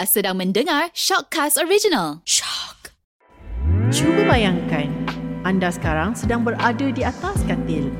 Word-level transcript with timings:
Sedang 0.00 0.40
mendengar 0.40 0.88
Shockcast 0.96 1.60
Original. 1.60 2.24
Shock. 2.24 2.96
Cuba 3.92 4.32
bayangkan, 4.32 4.88
anda 5.44 5.68
sekarang 5.68 6.16
sedang 6.16 6.40
berada 6.40 6.88
di 6.88 7.04
atas 7.04 7.44
katil. 7.44 7.92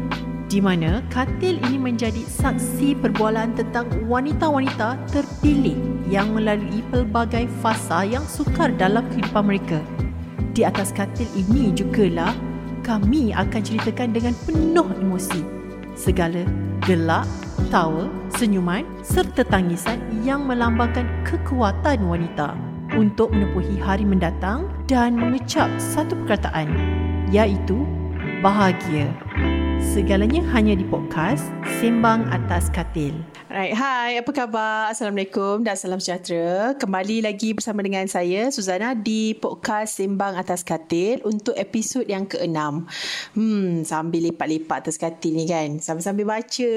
Di 0.48 0.64
mana 0.64 1.04
katil 1.12 1.60
ini 1.68 1.76
menjadi 1.76 2.24
saksi 2.24 2.96
perbualan 3.04 3.52
tentang 3.52 3.84
wanita-wanita 4.08 4.96
terpilih 5.12 5.76
yang 6.08 6.32
melalui 6.32 6.80
pelbagai 6.88 7.44
fasa 7.60 8.08
yang 8.08 8.24
sukar 8.24 8.72
dalam 8.80 9.04
kehidupan 9.12 9.44
mereka. 9.44 9.84
Di 10.56 10.64
atas 10.64 10.96
katil 10.96 11.28
ini 11.36 11.68
jugalah 11.76 12.32
kami 12.80 13.36
akan 13.36 13.60
ceritakan 13.60 14.16
dengan 14.16 14.32
penuh 14.48 14.88
emosi 15.04 15.44
segala 16.00 16.48
gelak, 16.88 17.28
tawa, 17.68 18.08
senyuman 18.32 18.88
serta 19.04 19.44
tangisan 19.44 20.00
yang 20.24 20.48
melambangkan 20.48 21.04
kekuatan 21.28 22.08
wanita 22.08 22.56
untuk 22.96 23.30
menepuhi 23.30 23.76
hari 23.78 24.08
mendatang 24.08 24.66
dan 24.88 25.14
mengecap 25.14 25.68
satu 25.76 26.16
perkataan 26.24 26.72
iaitu 27.30 27.84
bahagia. 28.40 29.12
Segalanya 29.80 30.40
hanya 30.56 30.76
di 30.76 30.84
podcast 30.88 31.52
Sembang 31.78 32.24
Atas 32.32 32.72
Katil. 32.72 33.16
Right, 33.50 33.74
hai, 33.74 34.14
apa 34.14 34.30
khabar? 34.30 34.94
Assalamualaikum 34.94 35.66
dan 35.66 35.74
salam 35.74 35.98
sejahtera. 35.98 36.70
Kembali 36.78 37.18
lagi 37.18 37.50
bersama 37.50 37.82
dengan 37.82 38.06
saya, 38.06 38.46
Suzana, 38.46 38.94
di 38.94 39.34
podcast 39.34 39.98
Sembang 39.98 40.38
Atas 40.38 40.62
Katil 40.62 41.18
untuk 41.26 41.58
episod 41.58 42.06
yang 42.06 42.30
keenam. 42.30 42.86
Hmm, 43.34 43.82
sambil 43.82 44.30
lipat-lipat 44.30 44.86
atas 44.86 45.02
katil 45.02 45.34
ni 45.34 45.50
kan. 45.50 45.82
Sambil-sambil 45.82 46.30
baca, 46.30 46.74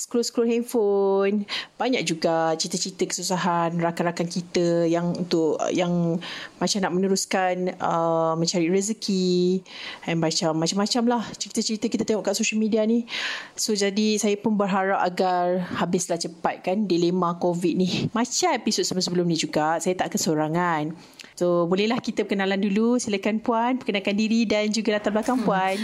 scroll-scroll 0.00 0.48
handphone. 0.48 1.44
Banyak 1.76 2.00
juga 2.08 2.56
cerita-cerita 2.56 3.04
kesusahan 3.04 3.76
rakan-rakan 3.76 4.24
kita 4.24 4.88
yang 4.88 5.12
untuk 5.12 5.60
yang 5.68 6.16
macam 6.56 6.80
nak 6.80 6.96
meneruskan 6.96 7.76
uh, 7.76 8.32
mencari 8.40 8.72
rezeki. 8.72 9.60
Dan 10.08 10.16
macam, 10.16 10.64
macam-macam 10.64 11.02
lah 11.12 11.22
cerita-cerita 11.36 11.92
kita 11.92 12.08
tengok 12.08 12.24
kat 12.24 12.40
social 12.40 12.56
media 12.56 12.88
ni. 12.88 13.04
So, 13.52 13.76
jadi 13.76 14.16
saya 14.16 14.40
pun 14.40 14.56
berharap 14.56 15.04
agar 15.04 15.68
habislah 15.90 16.22
cepat 16.22 16.62
kan 16.62 16.86
dilema 16.86 17.34
COVID 17.42 17.74
ni. 17.74 18.06
Macam 18.14 18.54
episod 18.54 18.86
sebelum-sebelum 18.86 19.26
ni 19.26 19.34
juga, 19.34 19.82
saya 19.82 19.98
tak 19.98 20.14
kesorangan. 20.14 20.94
So, 21.34 21.66
bolehlah 21.66 21.98
kita 21.98 22.22
perkenalan 22.22 22.62
dulu. 22.62 23.02
Silakan 23.02 23.42
Puan, 23.42 23.82
perkenalkan 23.82 24.14
diri 24.14 24.46
dan 24.46 24.70
juga 24.70 24.94
latar 24.94 25.10
belakang 25.10 25.42
hmm. 25.42 25.46
Puan. 25.48 25.76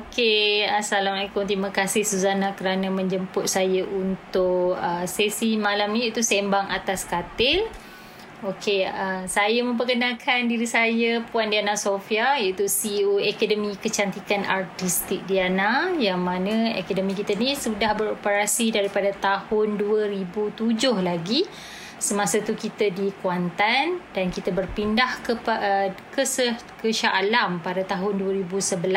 Okey, 0.00 0.64
Assalamualaikum. 0.64 1.44
Terima 1.44 1.68
kasih 1.68 2.08
Suzana 2.08 2.56
kerana 2.56 2.88
menjemput 2.88 3.44
saya 3.44 3.84
untuk 3.84 4.80
uh, 4.80 5.04
sesi 5.04 5.60
malam 5.60 5.92
ni 5.92 6.08
itu 6.08 6.24
Sembang 6.24 6.72
Atas 6.72 7.04
Katil. 7.04 7.68
Okey, 8.40 8.88
uh, 8.88 9.28
saya 9.28 9.60
memperkenalkan 9.60 10.48
diri 10.48 10.64
saya 10.64 11.20
Puan 11.28 11.52
Diana 11.52 11.76
Sofia 11.76 12.40
iaitu 12.40 12.72
CEO 12.72 13.20
Akademi 13.20 13.76
Kecantikan 13.76 14.48
Artistik 14.48 15.28
Diana 15.28 15.92
yang 15.92 16.24
mana 16.24 16.72
akademi 16.72 17.12
kita 17.12 17.36
ni 17.36 17.52
sudah 17.52 17.92
beroperasi 17.92 18.72
daripada 18.72 19.12
tahun 19.12 19.76
2007 19.76 20.56
lagi. 21.04 21.44
Semasa 22.00 22.40
tu 22.40 22.56
kita 22.56 22.88
di 22.88 23.12
Kuantan 23.20 24.00
dan 24.16 24.32
kita 24.32 24.56
berpindah 24.56 25.20
ke 25.20 25.36
uh, 25.44 25.92
ke 26.08 26.24
ke 26.80 26.88
Shah 26.96 27.20
Alam 27.20 27.60
pada 27.60 27.84
tahun 27.84 28.24
2011. 28.24 28.88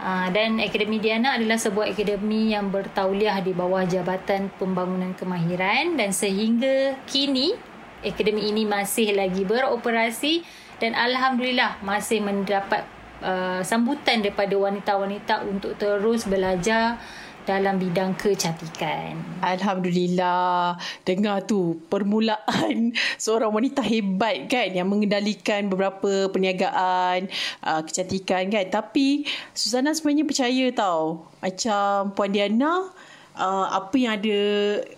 Uh, 0.00 0.32
dan 0.32 0.64
Akademi 0.64 0.96
Diana 0.96 1.36
adalah 1.36 1.60
sebuah 1.60 1.92
akademi 1.92 2.56
yang 2.56 2.72
bertauliah 2.72 3.44
di 3.44 3.52
bawah 3.52 3.84
Jabatan 3.84 4.48
Pembangunan 4.56 5.12
Kemahiran 5.12 6.00
dan 6.00 6.08
sehingga 6.16 6.96
kini 7.04 7.73
akademi 8.04 8.52
ini 8.52 8.68
masih 8.68 9.16
lagi 9.16 9.42
beroperasi 9.42 10.44
dan 10.78 10.92
alhamdulillah 10.92 11.80
masih 11.80 12.20
mendapat 12.20 12.84
uh, 13.24 13.64
sambutan 13.64 14.20
daripada 14.20 14.54
wanita-wanita 14.54 15.48
untuk 15.48 15.74
terus 15.80 16.28
belajar 16.28 17.00
dalam 17.44 17.76
bidang 17.76 18.16
kecantikan. 18.16 19.20
Alhamdulillah. 19.44 20.80
Dengar 21.04 21.44
tu 21.44 21.76
permulaan 21.92 22.96
seorang 23.24 23.52
wanita 23.52 23.84
hebat 23.84 24.48
kan 24.48 24.72
yang 24.72 24.88
mengendalikan 24.88 25.68
beberapa 25.68 26.32
perniagaan 26.32 27.28
uh, 27.60 27.80
kecantikan 27.84 28.48
kan. 28.48 28.64
Tapi 28.72 29.28
Susana 29.52 29.92
sebenarnya 29.92 30.24
percaya 30.24 30.66
tau. 30.72 31.28
Macam 31.44 32.16
Puan 32.16 32.32
Diana 32.32 32.88
uh, 33.36 33.66
apa 33.68 33.94
yang 34.00 34.16
ada 34.16 34.40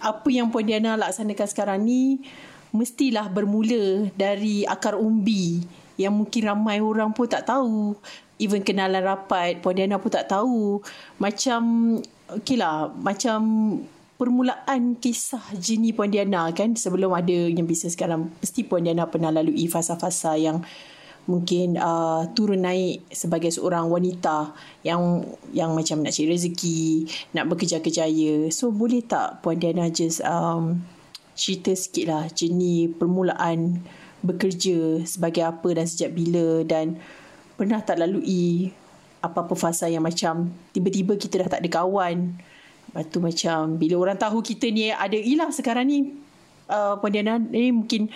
apa 0.01 0.29
yang 0.31 0.47
Puan 0.49 0.71
Diana 0.71 0.95
laksanakan 0.95 1.49
sekarang 1.51 1.79
ni 1.83 2.23
mestilah 2.77 3.27
bermula 3.33 4.13
dari 4.13 4.69
akar 4.69 4.95
umbi 5.01 5.65
yang 5.97 6.13
mungkin 6.13 6.45
ramai 6.45 6.79
orang 6.85 7.11
pun 7.17 7.27
tak 7.27 7.49
tahu. 7.49 7.97
Even 8.37 8.61
kenalan 8.61 9.01
rapat, 9.01 9.65
Puan 9.65 9.73
Diana 9.73 9.97
pun 9.97 10.13
tak 10.13 10.29
tahu. 10.29 10.85
Macam, 11.17 11.97
okey 12.37 12.61
lah, 12.61 12.93
macam 12.93 13.41
permulaan 14.21 14.97
kisah 14.97 15.41
Jini 15.57 15.93
Puan 15.93 16.13
Diana 16.13 16.49
kan 16.53 16.77
sebelum 16.77 17.17
ada 17.17 17.33
yang 17.33 17.65
bisnes 17.65 17.97
sekarang. 17.97 18.29
Mesti 18.45 18.69
Puan 18.69 18.85
Diana 18.85 19.09
pernah 19.09 19.33
lalui 19.33 19.65
fasa-fasa 19.73 20.37
yang 20.37 20.61
mungkin 21.27 21.75
uh, 21.81 22.29
turun 22.33 22.63
naik 22.63 23.03
sebagai 23.11 23.51
seorang 23.51 23.91
wanita 23.91 24.55
yang 24.87 25.27
yang 25.51 25.75
macam 25.75 26.05
nak 26.05 26.15
cari 26.15 26.29
rezeki, 26.33 27.09
nak 27.35 27.49
bekerja 27.51 27.81
kejaya. 27.81 28.53
So 28.53 28.69
boleh 28.69 29.01
tak 29.01 29.41
Puan 29.41 29.57
Diana 29.57 29.89
just 29.89 30.21
um, 30.23 30.85
cerita 31.37 31.71
sikit 31.77 32.05
lah. 32.09 32.25
Jenis 32.33 32.97
permulaan 32.97 33.85
bekerja 34.25 35.05
sebagai 35.05 35.45
apa 35.45 35.69
dan 35.77 35.87
sejak 35.87 36.17
bila 36.17 36.65
dan 36.65 36.99
pernah 37.55 37.79
tak 37.85 38.01
lalui 38.01 38.73
apa-apa 39.21 39.55
fasa 39.55 39.87
yang 39.87 40.03
macam 40.03 40.51
tiba-tiba 40.73 41.15
kita 41.15 41.45
dah 41.45 41.49
tak 41.53 41.61
ada 41.63 41.71
kawan. 41.71 42.35
Lepas 42.91 43.05
tu 43.13 43.19
macam 43.21 43.77
bila 43.77 43.95
orang 44.01 44.17
tahu 44.17 44.41
kita 44.41 44.73
ni 44.73 44.89
ada 44.89 45.15
hilang 45.15 45.53
sekarang 45.53 45.87
ni 45.87 46.17
uh, 46.73 46.97
Puan 46.97 47.13
Diana 47.13 47.37
ni 47.37 47.71
mungkin 47.71 48.09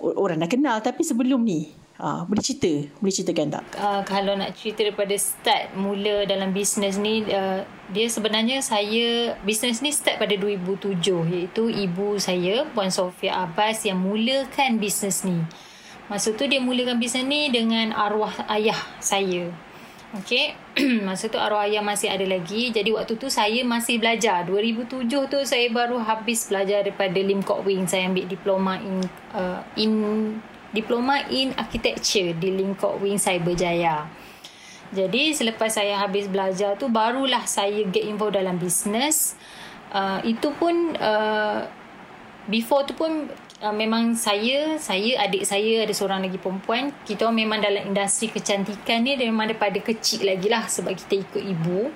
orang 0.00 0.40
dah 0.40 0.48
kenal. 0.48 0.80
Tapi 0.80 1.04
sebelum 1.04 1.44
ni 1.44 1.83
Ha, 1.94 2.26
boleh 2.26 2.42
cerita? 2.42 2.90
Boleh 2.98 3.14
ceritakan 3.14 3.48
tak? 3.54 3.64
Uh, 3.78 4.02
kalau 4.02 4.34
nak 4.34 4.58
cerita 4.58 4.82
daripada 4.82 5.14
start 5.14 5.78
mula 5.78 6.26
dalam 6.26 6.50
bisnes 6.50 6.98
ni, 6.98 7.22
uh, 7.30 7.62
dia 7.94 8.06
sebenarnya 8.10 8.58
saya, 8.66 9.38
bisnes 9.46 9.78
ni 9.78 9.94
start 9.94 10.18
pada 10.18 10.34
2007 10.34 10.98
iaitu 11.30 11.70
ibu 11.70 12.18
saya, 12.18 12.66
Puan 12.74 12.90
Sofia 12.90 13.46
Abbas 13.46 13.86
yang 13.86 14.02
mulakan 14.02 14.82
bisnes 14.82 15.22
ni. 15.22 15.38
Masa 16.10 16.34
tu 16.34 16.50
dia 16.50 16.58
mulakan 16.58 16.98
bisnes 16.98 17.30
ni 17.30 17.54
dengan 17.54 17.94
arwah 17.94 18.42
ayah 18.50 18.76
saya. 18.98 19.54
Okay. 20.18 20.54
Masa 21.06 21.30
tu 21.30 21.38
arwah 21.38 21.66
ayah 21.66 21.82
masih 21.82 22.10
ada 22.10 22.22
lagi. 22.26 22.74
Jadi 22.74 22.90
waktu 22.90 23.18
tu 23.18 23.26
saya 23.30 23.62
masih 23.62 24.02
belajar. 24.02 24.46
2007 24.46 25.10
tu 25.10 25.38
saya 25.42 25.66
baru 25.70 25.98
habis 26.02 26.50
belajar 26.50 26.86
daripada 26.86 27.18
Lim 27.18 27.42
Kok 27.42 27.66
Wing. 27.66 27.86
Saya 27.86 28.10
ambil 28.10 28.26
diploma 28.30 28.78
in, 28.78 29.02
uh, 29.34 29.58
in 29.74 29.92
Diploma 30.74 31.22
in 31.30 31.54
Architecture 31.54 32.34
di 32.34 32.50
Lingkok 32.50 32.98
Wing 32.98 33.16
Cyberjaya. 33.16 34.10
Jadi 34.90 35.34
selepas 35.34 35.70
saya 35.70 36.02
habis 36.02 36.26
belajar 36.26 36.74
tu 36.74 36.90
barulah 36.90 37.46
saya 37.46 37.86
get 37.86 38.02
involved 38.02 38.34
dalam 38.34 38.58
bisnes. 38.58 39.38
Uh, 39.94 40.18
itu 40.26 40.50
pun 40.58 40.98
uh, 40.98 41.66
before 42.50 42.82
tu 42.82 42.98
pun 42.98 43.30
uh, 43.62 43.74
memang 43.74 44.18
saya, 44.18 44.74
saya 44.82 45.22
adik 45.22 45.46
saya 45.46 45.86
ada 45.86 45.94
seorang 45.94 46.26
lagi 46.26 46.38
perempuan. 46.42 46.90
Kita 47.06 47.30
memang 47.30 47.62
dalam 47.62 47.94
industri 47.94 48.30
kecantikan 48.30 49.06
ni 49.06 49.14
memang 49.14 49.54
daripada 49.54 49.78
kecil 49.78 50.26
lagi 50.26 50.50
lah 50.50 50.66
sebab 50.66 50.94
kita 50.94 51.14
ikut 51.22 51.42
ibu. 51.42 51.90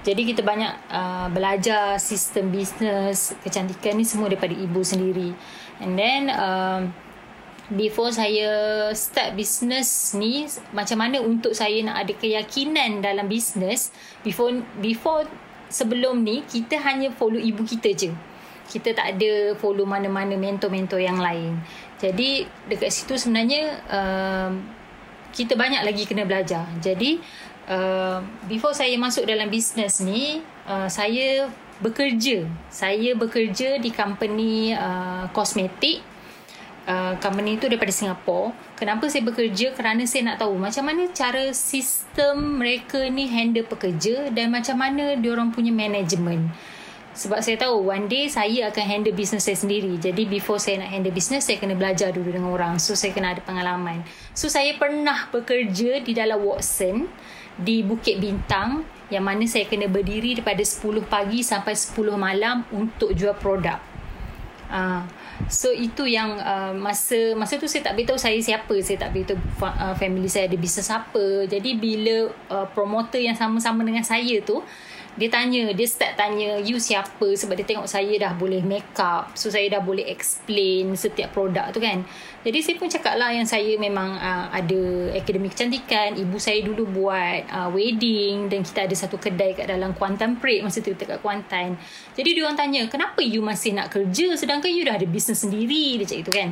Jadi 0.00 0.32
kita 0.32 0.40
banyak 0.40 0.72
uh, 0.88 1.28
belajar 1.28 2.00
sistem 2.00 2.48
bisnes 2.48 3.36
kecantikan 3.44 4.00
ni 4.00 4.08
semua 4.08 4.32
daripada 4.32 4.56
ibu 4.56 4.80
sendiri. 4.80 5.36
And 5.76 5.92
then 5.92 6.32
uh, 6.32 6.88
before 7.70 8.10
saya 8.10 8.50
start 8.98 9.38
business 9.38 10.12
ni 10.18 10.46
macam 10.74 10.98
mana 10.98 11.22
untuk 11.22 11.54
saya 11.54 11.78
nak 11.86 12.02
ada 12.02 12.12
keyakinan 12.18 12.98
dalam 12.98 13.30
business 13.30 13.94
before 14.26 14.50
before 14.82 15.22
sebelum 15.70 16.26
ni 16.26 16.42
kita 16.42 16.82
hanya 16.82 17.14
follow 17.14 17.38
ibu 17.38 17.62
kita 17.62 17.94
je. 17.94 18.10
Kita 18.70 18.94
tak 18.94 19.18
ada 19.18 19.58
follow 19.58 19.82
mana-mana 19.82 20.38
mentor-mentor 20.38 21.02
yang 21.02 21.18
lain. 21.18 21.58
Jadi 21.98 22.46
dekat 22.70 22.90
situ 22.94 23.18
sebenarnya 23.18 23.82
uh, 23.90 24.50
kita 25.30 25.54
banyak 25.54 25.82
lagi 25.82 26.06
kena 26.06 26.26
belajar. 26.26 26.66
Jadi 26.78 27.18
uh, 27.70 28.22
before 28.46 28.74
saya 28.74 28.94
masuk 28.98 29.26
dalam 29.26 29.50
business 29.50 30.02
ni 30.02 30.42
uh, 30.66 30.86
saya 30.86 31.50
bekerja. 31.82 32.46
Saya 32.70 33.14
bekerja 33.18 33.78
di 33.82 33.90
company 33.90 34.70
uh, 34.74 35.26
kosmetik 35.34 36.02
Uh, 36.90 37.14
company 37.22 37.54
tu 37.54 37.70
daripada 37.70 37.94
Singapura. 37.94 38.50
Kenapa 38.74 39.06
saya 39.06 39.22
bekerja? 39.22 39.70
Kerana 39.78 40.02
saya 40.10 40.26
nak 40.26 40.42
tahu 40.42 40.58
macam 40.58 40.90
mana 40.90 41.06
cara 41.14 41.54
sistem 41.54 42.58
mereka 42.58 42.98
ni 43.06 43.30
handle 43.30 43.62
pekerja 43.62 44.26
dan 44.34 44.50
macam 44.50 44.74
mana 44.74 45.14
dia 45.14 45.30
orang 45.30 45.54
punya 45.54 45.70
management. 45.70 46.50
Sebab 47.14 47.46
saya 47.46 47.62
tahu 47.62 47.94
one 47.94 48.10
day 48.10 48.26
saya 48.26 48.74
akan 48.74 48.84
handle 48.90 49.14
business 49.14 49.46
saya 49.46 49.54
sendiri. 49.54 50.02
Jadi 50.02 50.26
before 50.26 50.58
saya 50.58 50.82
nak 50.82 50.90
handle 50.90 51.14
business, 51.14 51.46
saya 51.46 51.62
kena 51.62 51.78
belajar 51.78 52.10
dulu 52.10 52.26
dengan 52.26 52.50
orang. 52.50 52.82
So 52.82 52.98
saya 52.98 53.14
kena 53.14 53.38
ada 53.38 53.42
pengalaman. 53.46 54.02
So 54.34 54.50
saya 54.50 54.74
pernah 54.74 55.30
bekerja 55.30 56.02
di 56.02 56.10
dalam 56.10 56.42
Watson 56.42 57.06
di 57.54 57.86
Bukit 57.86 58.18
Bintang 58.18 58.82
yang 59.14 59.22
mana 59.22 59.46
saya 59.46 59.66
kena 59.70 59.86
berdiri 59.86 60.42
daripada 60.42 60.66
10 60.66 61.06
pagi 61.06 61.46
sampai 61.46 61.74
10 61.78 62.18
malam 62.18 62.66
untuk 62.74 63.14
jual 63.14 63.38
produk. 63.38 63.78
Uh, 64.70 65.02
so 65.48 65.70
itu 65.70 66.04
yang 66.04 66.36
uh, 66.36 66.74
masa 66.76 67.32
masa 67.38 67.56
tu 67.56 67.70
saya 67.70 67.88
tak 67.88 67.96
beritahu 67.96 68.18
saya 68.18 68.36
siapa 68.42 68.74
saya 68.82 69.06
tak 69.06 69.14
beritahu 69.14 69.38
uh, 69.62 69.94
family 69.96 70.28
saya 70.28 70.50
ada 70.50 70.58
bisnes 70.58 70.90
apa. 70.90 71.46
Jadi 71.46 71.78
bila 71.78 72.28
uh, 72.50 72.66
promoter 72.74 73.22
yang 73.22 73.38
sama-sama 73.38 73.86
dengan 73.86 74.04
saya 74.04 74.42
tu 74.44 74.60
dia 75.18 75.26
tanya 75.26 75.74
dia 75.74 75.86
start 75.90 76.14
tanya 76.14 76.62
you 76.62 76.78
siapa? 76.78 77.26
Sebab 77.34 77.58
dia 77.58 77.66
tengok 77.66 77.90
saya 77.90 78.14
dah 78.20 78.32
boleh 78.34 78.62
make 78.62 78.94
up 79.02 79.34
so 79.34 79.50
saya 79.50 79.66
dah 79.66 79.82
boleh 79.82 80.06
explain 80.06 80.94
setiap 80.94 81.34
produk 81.34 81.74
tu 81.74 81.82
kan. 81.82 82.06
Jadi 82.40 82.58
saya 82.62 82.74
pun 82.78 82.88
cakap 82.88 83.14
lah 83.18 83.34
yang 83.34 83.44
saya 83.44 83.74
memang 83.76 84.16
uh, 84.16 84.46
ada 84.54 85.12
akademi 85.18 85.50
kecantikan. 85.50 86.14
Ibu 86.14 86.36
saya 86.38 86.62
dulu 86.62 86.86
buat 86.88 87.50
uh, 87.50 87.68
wedding 87.74 88.46
dan 88.46 88.62
kita 88.62 88.86
ada 88.86 88.94
satu 88.94 89.18
kedai 89.18 89.58
kat 89.58 89.66
dalam 89.66 89.92
Kuantan 89.98 90.38
Parade. 90.38 90.62
Masa 90.62 90.78
tu 90.80 90.94
dekat 90.94 91.18
Kuantan. 91.20 91.74
Jadi 92.14 92.28
dia 92.30 92.42
orang 92.46 92.56
tanya 92.56 92.86
kenapa 92.86 93.20
you 93.20 93.42
masih 93.42 93.74
nak 93.74 93.90
kerja 93.90 94.38
sedangkan 94.38 94.70
you 94.70 94.86
dah 94.86 94.94
ada 94.94 95.08
bisnes 95.08 95.42
sendiri? 95.42 95.98
Dia 96.00 96.06
cakap 96.06 96.22
itu 96.28 96.32
kan. 96.32 96.50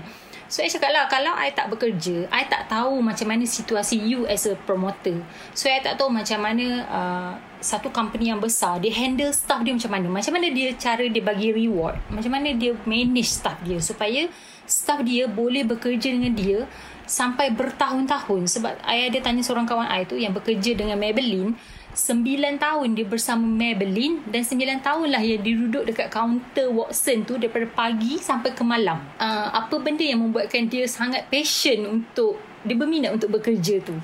So, 0.49 0.65
I 0.65 0.73
cakap 0.73 0.97
lah, 0.97 1.05
kalau 1.13 1.37
I 1.37 1.53
tak 1.53 1.69
bekerja, 1.69 2.25
I 2.33 2.49
tak 2.49 2.73
tahu 2.73 3.05
macam 3.05 3.29
mana 3.29 3.45
situasi 3.45 4.01
you 4.01 4.25
as 4.25 4.49
a 4.49 4.57
promoter. 4.57 5.21
So, 5.53 5.69
I 5.69 5.85
tak 5.85 6.01
tahu 6.01 6.09
macam 6.09 6.41
mana 6.41 6.67
uh, 6.89 7.33
satu 7.59 7.91
company 7.91 8.31
yang 8.31 8.39
besar, 8.39 8.79
dia 8.79 8.95
handle 8.95 9.35
staff 9.35 9.63
dia 9.67 9.75
macam 9.75 9.91
mana. 9.91 10.07
Macam 10.07 10.33
mana 10.35 10.47
dia 10.51 10.71
cara 10.79 11.05
dia 11.07 11.23
bagi 11.23 11.51
reward. 11.51 11.99
Macam 12.11 12.31
mana 12.31 12.55
dia 12.55 12.73
manage 12.87 13.31
staff 13.31 13.59
dia 13.67 13.79
supaya 13.83 14.31
staff 14.69 15.03
dia 15.03 15.27
boleh 15.27 15.67
bekerja 15.67 16.15
dengan 16.15 16.33
dia 16.35 16.67
sampai 17.09 17.51
bertahun-tahun. 17.51 18.47
Sebab 18.47 18.85
I 18.87 19.11
ada 19.11 19.19
tanya 19.19 19.43
seorang 19.43 19.67
kawan 19.67 19.91
I 19.91 20.07
tu 20.07 20.15
yang 20.15 20.37
bekerja 20.37 20.79
dengan 20.79 21.01
Maybelline, 21.01 21.57
Sembilan 21.99 22.63
tahun 22.63 22.95
dia 22.95 23.03
bersama 23.03 23.43
Maybelline 23.43 24.23
dan 24.31 24.47
sembilan 24.47 24.85
tahun 24.87 25.09
lah 25.11 25.19
yang 25.19 25.43
dia 25.43 25.55
duduk 25.59 25.83
dekat 25.83 26.13
kaunter 26.15 26.71
Watson 26.71 27.27
tu 27.27 27.41
daripada 27.43 27.67
pagi 27.67 28.23
sampai 28.23 28.55
ke 28.55 28.63
malam. 28.63 29.03
Uh, 29.19 29.51
apa 29.51 29.83
benda 29.83 30.07
yang 30.07 30.23
membuatkan 30.23 30.71
dia 30.71 30.87
sangat 30.87 31.27
passion 31.27 31.89
untuk 31.91 32.39
dia 32.63 32.79
berminat 32.79 33.19
untuk 33.19 33.35
bekerja 33.35 33.83
tu. 33.83 33.99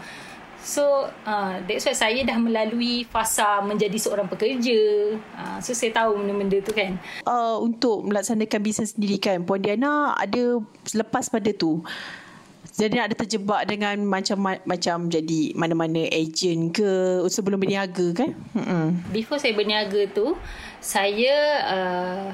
So 0.64 1.12
uh, 1.28 1.60
that's 1.68 1.84
why 1.84 1.92
saya 1.92 2.24
dah 2.24 2.40
melalui 2.40 3.04
fasa 3.04 3.60
menjadi 3.60 4.00
seorang 4.00 4.32
pekerja. 4.32 4.80
Uh, 5.36 5.58
so 5.60 5.76
saya 5.76 5.92
tahu 5.92 6.16
benda-benda 6.16 6.64
tu 6.64 6.72
kan. 6.72 6.96
Uh, 7.28 7.60
untuk 7.60 8.00
melaksanakan 8.08 8.60
bisnes 8.64 8.96
sendiri 8.96 9.20
kan 9.20 9.44
Puan 9.44 9.60
Diana 9.60 10.16
ada 10.16 10.64
selepas 10.88 11.28
pada 11.28 11.52
tu 11.52 11.84
jadi 12.74 13.06
ada 13.06 13.14
terjebak 13.14 13.70
dengan 13.70 14.02
macam 14.02 14.58
macam 14.66 15.06
jadi 15.06 15.54
mana-mana 15.54 16.10
agent 16.10 16.74
ke 16.74 17.22
sebelum 17.30 17.62
berniaga 17.62 18.10
kan? 18.10 18.34
Mm-mm. 18.50 18.98
Before 19.14 19.38
saya 19.38 19.54
berniaga 19.54 20.10
tu, 20.10 20.34
saya 20.82 21.36
uh, 21.70 22.28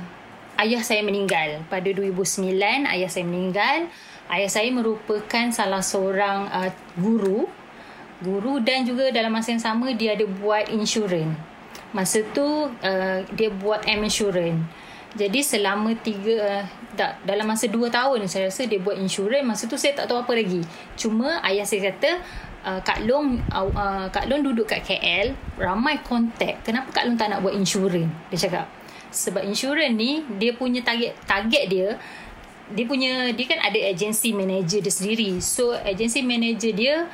ayah 0.64 0.80
saya 0.80 1.04
meninggal 1.04 1.60
pada 1.68 1.84
2009. 1.92 2.56
Ayah 2.88 3.10
saya 3.12 3.24
meninggal. 3.28 3.92
Ayah 4.32 4.48
saya 4.48 4.72
merupakan 4.72 5.52
salah 5.52 5.84
seorang 5.84 6.48
uh, 6.48 6.70
guru, 6.96 7.44
guru 8.20 8.60
dan 8.60 8.84
juga 8.84 9.08
dalam 9.10 9.32
masa 9.32 9.56
yang 9.56 9.64
sama 9.64 9.92
dia 9.96 10.14
ada 10.14 10.24
buat 10.28 10.68
insurans. 10.68 11.34
Masa 11.90 12.22
tu 12.30 12.46
uh, 12.70 13.18
dia 13.34 13.50
buat 13.50 13.82
M 13.88 14.06
insurans. 14.06 14.62
Jadi 15.10 15.42
selama 15.42 15.90
tiga 15.98 16.34
uh, 16.38 16.64
tak, 16.94 17.18
dalam 17.26 17.50
masa 17.50 17.66
dua 17.66 17.90
tahun 17.90 18.30
saya 18.30 18.46
rasa 18.46 18.62
dia 18.68 18.78
buat 18.78 18.94
insurans 18.94 19.42
masa 19.42 19.66
tu 19.66 19.74
saya 19.74 19.96
tak 19.98 20.06
tahu 20.06 20.22
apa 20.22 20.32
lagi. 20.38 20.62
Cuma 20.94 21.42
ayah 21.42 21.66
saya 21.66 21.90
kata 21.90 22.10
uh, 22.62 22.80
Kak 22.84 23.02
Long 23.08 23.42
uh, 23.50 24.06
Kak 24.12 24.30
Long 24.30 24.46
duduk 24.46 24.70
kat 24.70 24.86
KL 24.86 25.34
ramai 25.58 25.98
kontak. 26.04 26.62
Kenapa 26.62 26.94
Kak 26.94 27.10
Long 27.10 27.18
tak 27.18 27.34
nak 27.34 27.42
buat 27.42 27.56
insurans? 27.56 28.06
Dia 28.30 28.38
cakap. 28.38 28.66
Sebab 29.10 29.42
insurans 29.42 29.90
ni 29.90 30.22
dia 30.38 30.54
punya 30.54 30.86
target 30.86 31.18
target 31.26 31.64
dia 31.66 31.98
dia 32.70 32.86
punya 32.86 33.34
dia 33.34 33.46
kan 33.50 33.58
ada 33.58 33.78
agency 33.82 34.30
manager 34.30 34.78
dia 34.78 34.94
sendiri. 34.94 35.42
So 35.42 35.74
agency 35.74 36.22
manager 36.22 36.70
dia 36.70 37.10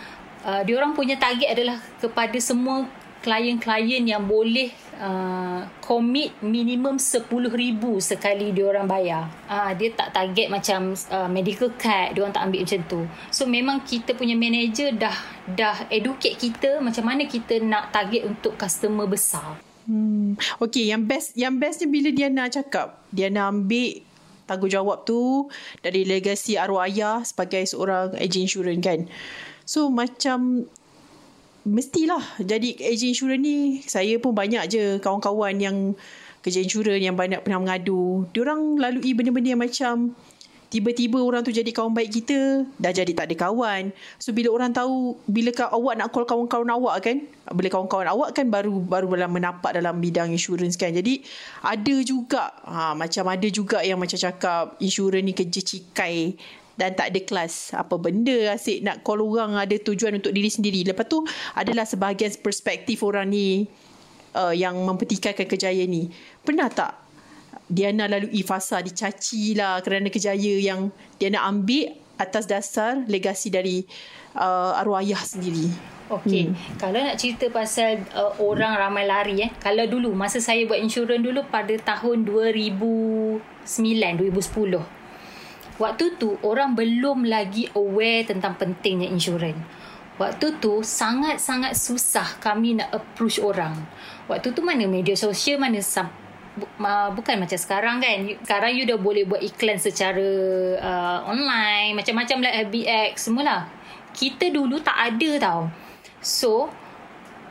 uh, 0.46 0.62
dia 0.62 0.74
orang 0.78 0.94
punya 0.94 1.18
target 1.18 1.50
adalah 1.50 1.82
kepada 1.98 2.38
semua 2.38 2.86
klien-klien 3.26 4.06
yang 4.06 4.22
boleh 4.22 4.70
uh, 5.02 5.66
commit 5.82 6.30
minimum 6.46 7.02
RM10,000 7.02 7.82
sekali 7.98 8.54
dia 8.54 8.70
orang 8.70 8.86
bayar. 8.86 9.26
Uh, 9.50 9.74
dia 9.74 9.90
tak 9.90 10.14
target 10.14 10.46
macam 10.46 10.94
uh, 11.10 11.26
medical 11.26 11.74
card, 11.74 12.14
dia 12.14 12.22
orang 12.22 12.30
tak 12.30 12.46
ambil 12.46 12.62
macam 12.62 12.80
tu. 12.86 13.00
So 13.34 13.50
memang 13.50 13.82
kita 13.82 14.14
punya 14.14 14.38
manager 14.38 14.94
dah 14.94 15.18
dah 15.50 15.90
educate 15.90 16.38
kita 16.38 16.78
macam 16.78 17.02
mana 17.02 17.26
kita 17.26 17.58
nak 17.58 17.90
target 17.90 18.30
untuk 18.30 18.54
customer 18.54 19.10
besar. 19.10 19.58
Hmm. 19.86 20.38
Okay, 20.62 20.90
yang 20.90 21.06
best 21.06 21.34
yang 21.34 21.58
best 21.58 21.82
ni 21.82 21.90
bila 21.90 22.10
dia 22.14 22.30
nak 22.30 22.54
cakap, 22.54 23.02
dia 23.10 23.26
nak 23.26 23.54
ambil 23.54 24.05
tanggungjawab 24.46 25.04
tu 25.04 25.50
dari 25.82 26.06
legasi 26.06 26.56
arwah 26.56 26.86
ayah 26.86 27.22
sebagai 27.26 27.66
seorang 27.66 28.14
agent 28.16 28.46
insurans 28.46 28.82
kan. 28.82 29.10
So 29.66 29.90
macam 29.90 30.70
mestilah 31.66 32.22
jadi 32.38 32.78
agent 32.78 33.10
insurans 33.12 33.42
ni 33.42 33.58
saya 33.82 34.22
pun 34.22 34.32
banyak 34.32 34.62
je 34.70 34.82
kawan-kawan 35.02 35.58
yang 35.58 35.76
kerja 36.46 36.62
insurans 36.62 37.02
yang 37.02 37.18
banyak 37.18 37.42
pernah 37.42 37.58
mengadu 37.58 38.30
diorang 38.30 38.78
lalui 38.78 39.18
benda-benda 39.18 39.58
yang 39.58 39.62
macam 39.66 40.14
tiba-tiba 40.76 41.24
orang 41.24 41.40
tu 41.40 41.48
jadi 41.48 41.72
kawan 41.72 41.96
baik 41.96 42.20
kita 42.20 42.68
dah 42.76 42.92
jadi 42.92 43.08
tak 43.16 43.32
ada 43.32 43.48
kawan 43.48 43.96
so 44.20 44.28
bila 44.36 44.52
orang 44.52 44.76
tahu 44.76 45.16
bila 45.24 45.56
awak 45.72 45.94
nak 45.96 46.12
call 46.12 46.28
kawan-kawan 46.28 46.68
awak 46.68 47.00
kan 47.00 47.24
bila 47.56 47.72
kawan-kawan 47.72 48.04
awak 48.12 48.36
kan 48.36 48.52
baru 48.52 48.76
baru 48.84 49.16
dalam 49.16 49.32
menapak 49.32 49.72
dalam 49.72 49.96
bidang 49.96 50.28
insurans 50.28 50.76
kan 50.76 50.92
jadi 50.92 51.24
ada 51.64 51.96
juga 52.04 52.52
ha, 52.68 52.92
macam 52.92 53.24
ada 53.32 53.48
juga 53.48 53.80
yang 53.80 53.96
macam 53.96 54.20
cakap 54.20 54.76
insurans 54.84 55.24
ni 55.24 55.32
kerja 55.32 55.64
cikai 55.64 56.36
dan 56.76 56.92
tak 56.92 57.08
ada 57.08 57.20
kelas 57.24 57.72
apa 57.72 57.96
benda 57.96 58.52
asyik 58.52 58.84
nak 58.84 59.00
call 59.00 59.24
orang 59.24 59.56
ada 59.56 59.72
tujuan 59.80 60.20
untuk 60.20 60.30
diri 60.36 60.52
sendiri. 60.52 60.84
Lepas 60.84 61.08
tu 61.08 61.24
adalah 61.56 61.88
sebahagian 61.88 62.36
perspektif 62.44 63.00
orang 63.00 63.32
ni 63.32 63.64
uh, 64.36 64.52
yang 64.52 64.76
mempertikaikan 64.76 65.48
kejayaan 65.48 65.88
ni. 65.88 66.12
Pernah 66.44 66.68
tak 66.68 67.05
Diana 67.66 68.06
lalui 68.06 68.46
fasa 68.46 68.78
dicaci 68.78 69.58
lah 69.58 69.82
kerana 69.82 70.06
kejayaan 70.06 70.62
yang 70.62 70.80
dia 71.18 71.34
nak 71.34 71.50
ambil 71.50 71.98
atas 72.16 72.48
dasar 72.48 73.04
legasi 73.10 73.50
dari 73.50 73.82
uh, 74.38 74.78
arwah 74.78 75.02
ayah 75.02 75.20
sendiri. 75.20 75.68
Okey, 76.06 76.54
hmm. 76.54 76.78
kalau 76.78 77.02
nak 77.02 77.18
cerita 77.18 77.50
pasal 77.50 78.06
uh, 78.14 78.30
orang 78.38 78.78
ramai 78.78 79.10
lari 79.10 79.42
eh. 79.42 79.50
Kalau 79.58 79.82
dulu 79.90 80.14
masa 80.14 80.38
saya 80.38 80.62
buat 80.62 80.78
insurans 80.78 81.18
dulu 81.18 81.42
pada 81.50 81.74
tahun 81.74 82.22
2009, 82.22 83.42
2010. 83.66 84.86
Waktu 85.76 86.04
tu 86.16 86.38
orang 86.46 86.78
belum 86.78 87.26
lagi 87.26 87.66
aware 87.74 88.22
tentang 88.22 88.54
pentingnya 88.54 89.10
insurans. 89.10 89.58
Waktu 90.16 90.62
tu 90.62 90.80
sangat-sangat 90.80 91.76
susah 91.76 92.40
kami 92.40 92.80
nak 92.80 92.88
approach 92.94 93.42
orang. 93.42 93.76
Waktu 94.30 94.56
tu 94.56 94.64
mana 94.64 94.88
media 94.88 95.12
sosial 95.12 95.60
mana 95.60 95.82
sam- 96.56 97.12
bukan 97.12 97.36
macam 97.40 97.58
sekarang 97.58 97.96
kan. 98.00 98.18
Sekarang 98.42 98.72
you 98.72 98.88
dah 98.88 98.98
boleh 98.98 99.28
buat 99.28 99.40
iklan 99.40 99.76
secara 99.76 100.28
uh, 100.80 101.18
online, 101.28 101.94
macam-macam 101.94 102.42
lah 102.42 102.52
FBX 102.68 103.28
semualah. 103.28 103.62
Kita 104.16 104.48
dulu 104.48 104.80
tak 104.80 104.96
ada 104.96 105.30
tau. 105.36 105.62
So 106.24 106.72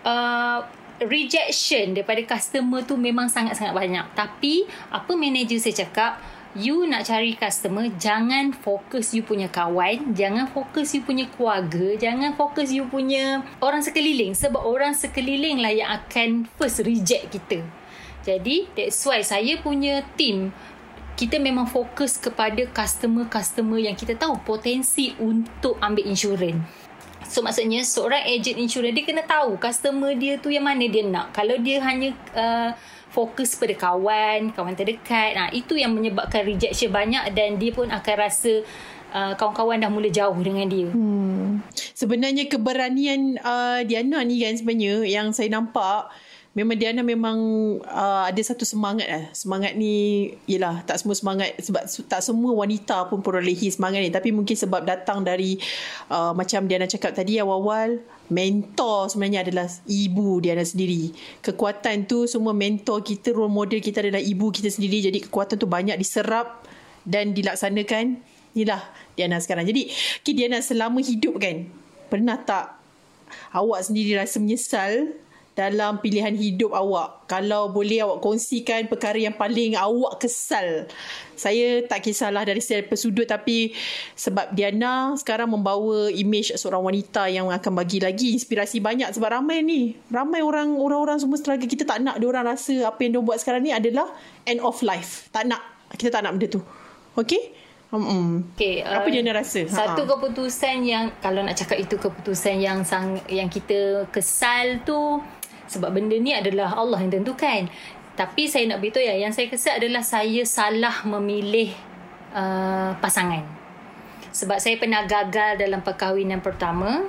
uh, 0.04 0.60
rejection 1.00 1.94
daripada 1.94 2.22
customer 2.26 2.82
tu 2.82 2.98
memang 2.98 3.30
sangat-sangat 3.30 3.74
banyak. 3.78 4.06
Tapi 4.18 4.66
apa 4.90 5.12
manager 5.14 5.62
saya 5.62 5.86
cakap, 5.86 6.18
you 6.56 6.88
nak 6.88 7.04
cari 7.04 7.36
customer 7.36 7.92
jangan 8.00 8.56
fokus 8.56 9.12
you 9.12 9.20
punya 9.28 9.52
kawan 9.52 10.16
jangan 10.16 10.48
fokus 10.48 10.96
you 10.96 11.04
punya 11.04 11.28
keluarga 11.36 12.00
jangan 12.00 12.32
fokus 12.32 12.72
you 12.72 12.88
punya 12.88 13.44
orang 13.60 13.84
sekeliling 13.84 14.32
sebab 14.32 14.64
orang 14.64 14.96
sekeliling 14.96 15.60
lah 15.60 15.76
yang 15.76 15.92
akan 15.92 16.48
first 16.56 16.80
reject 16.88 17.28
kita 17.36 17.60
jadi 18.26 18.66
that's 18.74 19.06
why 19.06 19.22
saya 19.22 19.62
punya 19.62 20.02
team 20.18 20.50
kita 21.16 21.40
memang 21.40 21.70
fokus 21.70 22.20
kepada 22.20 22.68
customer-customer 22.76 23.80
yang 23.80 23.96
kita 23.96 24.20
tahu 24.20 24.36
potensi 24.44 25.16
untuk 25.16 25.80
ambil 25.80 26.04
insurans 26.12 26.60
So 27.26 27.42
maksudnya 27.42 27.82
seorang 27.82 28.22
agent 28.22 28.62
insurans 28.62 28.94
dia 28.94 29.04
kena 29.04 29.26
tahu 29.26 29.58
customer 29.58 30.14
dia 30.14 30.38
tu 30.38 30.54
yang 30.54 30.64
mana 30.64 30.86
dia 30.86 31.04
nak. 31.04 31.34
Kalau 31.34 31.58
dia 31.58 31.82
hanya 31.82 32.14
uh, 32.38 32.72
fokus 33.10 33.58
pada 33.58 33.74
kawan, 33.74 34.54
kawan 34.54 34.76
terdekat. 34.78 35.34
Nah, 35.34 35.50
itu 35.50 35.80
yang 35.80 35.96
menyebabkan 35.96 36.46
rejection 36.46 36.94
banyak 36.94 37.32
dan 37.34 37.58
dia 37.58 37.72
pun 37.74 37.90
akan 37.90 38.16
rasa 38.20 38.62
uh, 39.16 39.34
kawan-kawan 39.40 39.82
dah 39.82 39.90
mula 39.90 40.12
jauh 40.12 40.38
dengan 40.38 40.68
dia. 40.70 40.92
Hmm. 40.92 41.66
Sebenarnya 41.74 42.46
keberanian 42.52 43.40
uh, 43.40 43.82
Diana 43.88 44.22
ni 44.22 44.44
kan 44.44 44.54
sebenarnya 44.60 45.08
yang 45.08 45.32
saya 45.32 45.50
nampak 45.50 46.12
memang 46.56 46.76
Diana 46.80 47.04
memang 47.04 47.38
uh, 47.84 48.24
ada 48.32 48.40
satu 48.40 48.64
semangat 48.64 49.12
lah. 49.12 49.24
Semangat 49.36 49.76
ni 49.76 50.32
ialah 50.48 50.88
tak 50.88 51.04
semua 51.04 51.14
semangat 51.20 51.52
sebab 51.60 51.84
tak 52.08 52.22
semua 52.24 52.56
wanita 52.56 53.12
pun 53.12 53.20
perolehi 53.20 53.68
semangat 53.68 54.00
ni 54.00 54.10
tapi 54.10 54.32
mungkin 54.32 54.56
sebab 54.56 54.88
datang 54.88 55.22
dari 55.28 55.60
uh, 56.08 56.32
macam 56.32 56.64
Diana 56.66 56.88
cakap 56.88 57.12
tadi 57.12 57.44
awal-awal 57.44 58.00
mentor 58.32 59.12
sebenarnya 59.12 59.44
adalah 59.44 59.68
ibu 59.84 60.40
Diana 60.40 60.64
sendiri. 60.64 61.12
Kekuatan 61.44 62.08
tu 62.08 62.24
semua 62.24 62.56
mentor 62.56 63.04
kita, 63.04 63.36
role 63.36 63.52
model 63.52 63.84
kita 63.84 64.00
adalah 64.00 64.24
ibu 64.24 64.48
kita 64.48 64.72
sendiri 64.72 65.12
jadi 65.12 65.20
kekuatan 65.28 65.60
tu 65.60 65.68
banyak 65.68 66.00
diserap 66.00 66.64
dan 67.04 67.36
dilaksanakan. 67.36 68.24
Inilah 68.56 68.80
Diana 69.20 69.44
sekarang. 69.44 69.68
Jadi 69.68 69.92
Diana 70.24 70.64
selama 70.64 71.04
hidup 71.04 71.36
kan 71.36 71.68
pernah 72.08 72.40
tak 72.40 72.80
awak 73.52 73.84
sendiri 73.84 74.16
rasa 74.16 74.40
menyesal 74.40 75.12
dalam 75.56 76.04
pilihan 76.04 76.36
hidup 76.36 76.76
awak. 76.76 77.32
Kalau 77.32 77.72
boleh 77.72 78.04
awak 78.04 78.20
kongsikan 78.20 78.92
perkara 78.92 79.16
yang 79.16 79.34
paling 79.34 79.80
awak 79.80 80.20
kesal. 80.20 80.86
Saya 81.40 81.84
tak 81.88 82.04
kisahlah 82.04 82.44
dari 82.44 82.60
setiap 82.60 82.92
sudut 83.00 83.24
tapi 83.24 83.72
sebab 84.20 84.52
Diana 84.52 85.16
sekarang 85.16 85.56
membawa 85.56 86.12
image 86.12 86.52
seorang 86.60 86.84
wanita 86.84 87.32
yang 87.32 87.48
akan 87.48 87.72
bagi 87.72 88.04
lagi 88.04 88.36
inspirasi 88.36 88.84
banyak 88.84 89.16
sebab 89.16 89.40
ramai 89.40 89.64
ni. 89.64 89.96
Ramai 90.12 90.44
orang 90.44 90.76
orang-orang 90.76 91.24
semua 91.24 91.40
struggle 91.40 91.72
kita 91.72 91.88
tak 91.88 92.04
nak 92.04 92.20
dia 92.20 92.28
orang 92.28 92.46
rasa 92.46 92.92
apa 92.92 93.00
yang 93.08 93.18
dia 93.18 93.22
buat 93.24 93.40
sekarang 93.40 93.64
ni 93.64 93.72
adalah 93.72 94.12
end 94.44 94.60
of 94.60 94.76
life. 94.84 95.32
Tak 95.32 95.48
nak. 95.48 95.64
Kita 95.96 96.12
tak 96.12 96.28
nak 96.28 96.36
benda 96.36 96.52
tu. 96.52 96.62
Okay? 97.16 97.56
Hmm. 97.96 98.52
Okay, 98.58 98.84
apa 98.84 99.08
uh, 99.08 99.12
dia 99.14 99.22
nak 99.24 99.46
rasa? 99.46 99.62
Satu 99.72 100.04
ha. 100.04 100.10
keputusan 100.18 100.84
yang 100.84 101.16
kalau 101.24 101.40
nak 101.46 101.56
cakap 101.56 101.80
itu 101.80 101.96
keputusan 101.96 102.60
yang 102.60 102.84
sang 102.84 103.22
yang 103.32 103.48
kita 103.48 104.10
kesal 104.12 104.84
tu 104.84 105.24
sebab 105.66 105.94
benda 105.94 106.16
ni 106.18 106.32
adalah 106.34 106.78
Allah 106.78 107.02
yang 107.02 107.22
tentukan. 107.22 107.70
Tapi 108.16 108.48
saya 108.48 108.64
nak 108.72 108.80
beritahu 108.80 109.04
ya, 109.04 109.20
yang 109.20 109.36
saya 109.36 109.52
kesal 109.52 109.76
adalah 109.76 110.00
saya 110.00 110.48
salah 110.48 111.04
memilih 111.04 111.76
uh, 112.32 112.96
pasangan. 113.04 113.44
Sebab 114.32 114.60
saya 114.60 114.80
pernah 114.80 115.04
gagal 115.04 115.60
dalam 115.60 115.84
perkahwinan 115.84 116.40
pertama. 116.40 117.08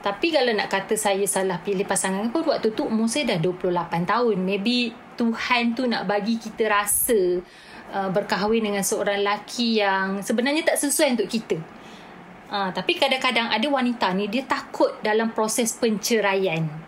Tapi 0.00 0.36
kalau 0.36 0.52
nak 0.52 0.68
kata 0.68 0.96
saya 1.00 1.24
salah 1.24 1.60
pilih 1.64 1.88
pasangan 1.88 2.28
pun 2.28 2.44
waktu 2.44 2.76
tu 2.76 2.84
umur 2.84 3.08
saya 3.08 3.36
dah 3.36 3.40
28 3.40 4.04
tahun. 4.04 4.36
Maybe 4.36 4.92
Tuhan 5.16 5.72
tu 5.72 5.88
nak 5.88 6.04
bagi 6.04 6.36
kita 6.36 6.68
rasa 6.68 7.40
uh, 7.92 8.08
berkahwin 8.12 8.68
dengan 8.68 8.84
seorang 8.84 9.24
lelaki 9.24 9.80
yang 9.80 10.20
sebenarnya 10.20 10.64
tak 10.72 10.76
sesuai 10.76 11.20
untuk 11.20 11.28
kita. 11.32 11.56
Uh, 12.52 12.68
tapi 12.76 13.00
kadang-kadang 13.00 13.48
ada 13.48 13.64
wanita 13.64 14.12
ni 14.12 14.28
dia 14.28 14.44
takut 14.44 14.92
dalam 15.00 15.32
proses 15.32 15.72
penceraian 15.72 16.83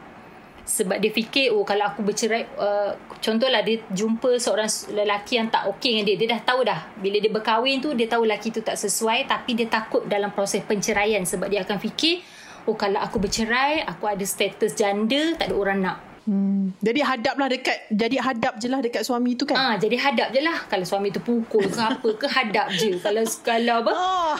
sebab 0.66 0.98
dia 0.98 1.14
fikir 1.14 1.54
oh 1.54 1.62
kalau 1.62 1.86
aku 1.94 2.02
bercerai 2.02 2.50
uh, 2.58 2.90
contohlah 3.22 3.62
dia 3.62 3.86
jumpa 3.94 4.34
seorang 4.42 4.66
lelaki 4.90 5.38
yang 5.38 5.46
tak 5.46 5.70
okey 5.78 5.94
dengan 5.94 6.04
dia 6.10 6.16
dia 6.18 6.28
dah 6.34 6.40
tahu 6.42 6.60
dah. 6.66 6.80
Bila 6.98 7.22
dia 7.22 7.30
berkahwin 7.30 7.78
tu 7.78 7.94
dia 7.94 8.10
tahu 8.10 8.26
lelaki 8.26 8.50
tu 8.50 8.66
tak 8.66 8.74
sesuai 8.74 9.30
tapi 9.30 9.54
dia 9.54 9.70
takut 9.70 10.02
dalam 10.10 10.34
proses 10.34 10.66
penceraian 10.66 11.22
sebab 11.22 11.46
dia 11.46 11.62
akan 11.62 11.78
fikir 11.78 12.26
oh 12.66 12.74
kalau 12.74 12.98
aku 12.98 13.22
bercerai 13.22 13.86
aku 13.86 14.10
ada 14.10 14.26
status 14.26 14.74
janda 14.74 15.38
tak 15.38 15.54
ada 15.54 15.54
orang 15.54 15.78
nak 15.80 15.96
Hmm. 16.26 16.74
Jadi 16.82 17.00
hadaplah 17.06 17.46
dekat 17.46 17.86
jadi 17.86 18.18
hadap 18.18 18.58
je 18.58 18.66
lah 18.66 18.82
dekat 18.82 19.06
suami 19.06 19.38
tu 19.38 19.46
kan. 19.46 19.54
Ah 19.54 19.74
jadi 19.78 19.94
hadap 19.94 20.34
je 20.34 20.42
lah 20.42 20.58
kalau 20.66 20.82
suami 20.82 21.14
tu 21.14 21.22
pukul 21.22 21.70
ke 21.70 21.78
apa 21.78 22.08
ke 22.18 22.26
hadap 22.26 22.66
je. 22.74 22.98
Kalau 22.98 23.22
kalau 23.46 23.74
apa? 23.86 23.92
Oh. 23.94 24.34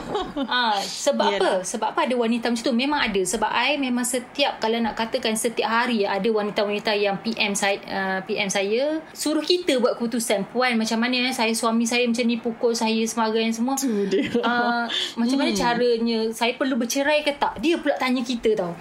Ah 0.51 0.75
sebab 0.83 1.39
Yalah. 1.39 1.39
apa? 1.39 1.51
Sebab 1.63 1.87
apa 1.95 1.99
ada 2.03 2.15
wanita 2.19 2.51
macam 2.51 2.63
tu? 2.67 2.75
Memang 2.75 2.99
ada 2.99 3.21
sebab 3.23 3.47
I 3.47 3.79
memang 3.79 4.03
setiap 4.03 4.59
kalau 4.59 4.83
nak 4.83 4.99
katakan 4.99 5.39
setiap 5.39 5.71
hari 5.71 6.03
ada 6.03 6.27
wanita-wanita 6.27 6.91
yang 6.91 7.23
PM 7.23 7.55
saya 7.55 7.79
uh, 7.87 8.19
PM 8.27 8.51
saya 8.51 8.99
suruh 9.15 9.43
kita 9.43 9.79
buat 9.79 9.95
keputusan 9.95 10.51
puan 10.51 10.75
macam 10.75 10.99
mana 10.99 11.31
eh 11.31 11.33
saya 11.33 11.55
suami 11.55 11.87
saya 11.87 12.03
macam 12.03 12.27
ni 12.27 12.35
pukul 12.35 12.75
saya 12.75 12.99
sembarang 13.07 13.55
semua. 13.55 13.79
Uh, 13.79 14.85
macam 15.15 15.37
mana 15.39 15.55
hmm. 15.55 15.59
caranya 15.59 16.19
saya 16.35 16.51
perlu 16.59 16.75
bercerai 16.75 17.23
ke 17.23 17.31
tak? 17.39 17.63
Dia 17.63 17.79
pula 17.79 17.95
tanya 17.95 18.19
kita 18.27 18.59
tau. 18.59 18.75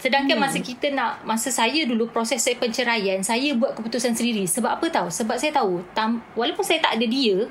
Sedangkan 0.00 0.40
hmm. 0.40 0.44
masa 0.48 0.58
kita 0.64 0.88
nak 0.90 1.20
masa 1.28 1.52
saya 1.52 1.84
dulu 1.84 2.08
proses 2.08 2.40
saya 2.40 2.56
penceraian, 2.56 3.20
saya 3.20 3.52
buat 3.52 3.76
keputusan 3.76 4.16
sendiri. 4.16 4.48
Sebab 4.48 4.80
apa 4.80 4.88
tahu? 4.88 5.12
Sebab 5.12 5.36
saya 5.36 5.52
tahu 5.52 5.84
tam, 5.92 6.24
walaupun 6.32 6.64
saya 6.64 6.80
tak 6.80 6.96
ada 6.96 7.04
dia, 7.04 7.44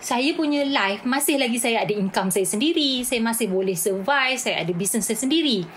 saya 0.00 0.32
punya 0.32 0.64
life 0.64 1.04
masih 1.04 1.36
lagi 1.36 1.60
saya 1.60 1.84
ada 1.84 1.92
income 1.92 2.32
saya 2.32 2.48
sendiri, 2.48 3.04
saya 3.04 3.20
masih 3.20 3.52
boleh 3.52 3.76
survive, 3.76 4.40
saya 4.40 4.64
ada 4.64 4.72
business 4.72 5.04
saya 5.04 5.20
sendiri. 5.20 5.68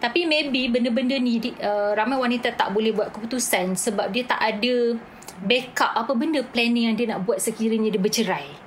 Tapi 0.00 0.24
maybe 0.24 0.72
benda-benda 0.72 1.16
ni 1.20 1.40
uh, 1.60 1.92
ramai 1.92 2.16
wanita 2.16 2.56
tak 2.56 2.72
boleh 2.72 2.96
buat 2.96 3.12
keputusan 3.12 3.76
sebab 3.76 4.08
dia 4.12 4.24
tak 4.24 4.40
ada 4.40 4.96
backup 5.44 5.92
apa 5.92 6.12
benda 6.16 6.40
planning 6.40 6.88
yang 6.88 6.96
dia 6.96 7.12
nak 7.12 7.28
buat 7.28 7.36
sekiranya 7.36 7.92
dia 7.92 8.00
bercerai. 8.00 8.65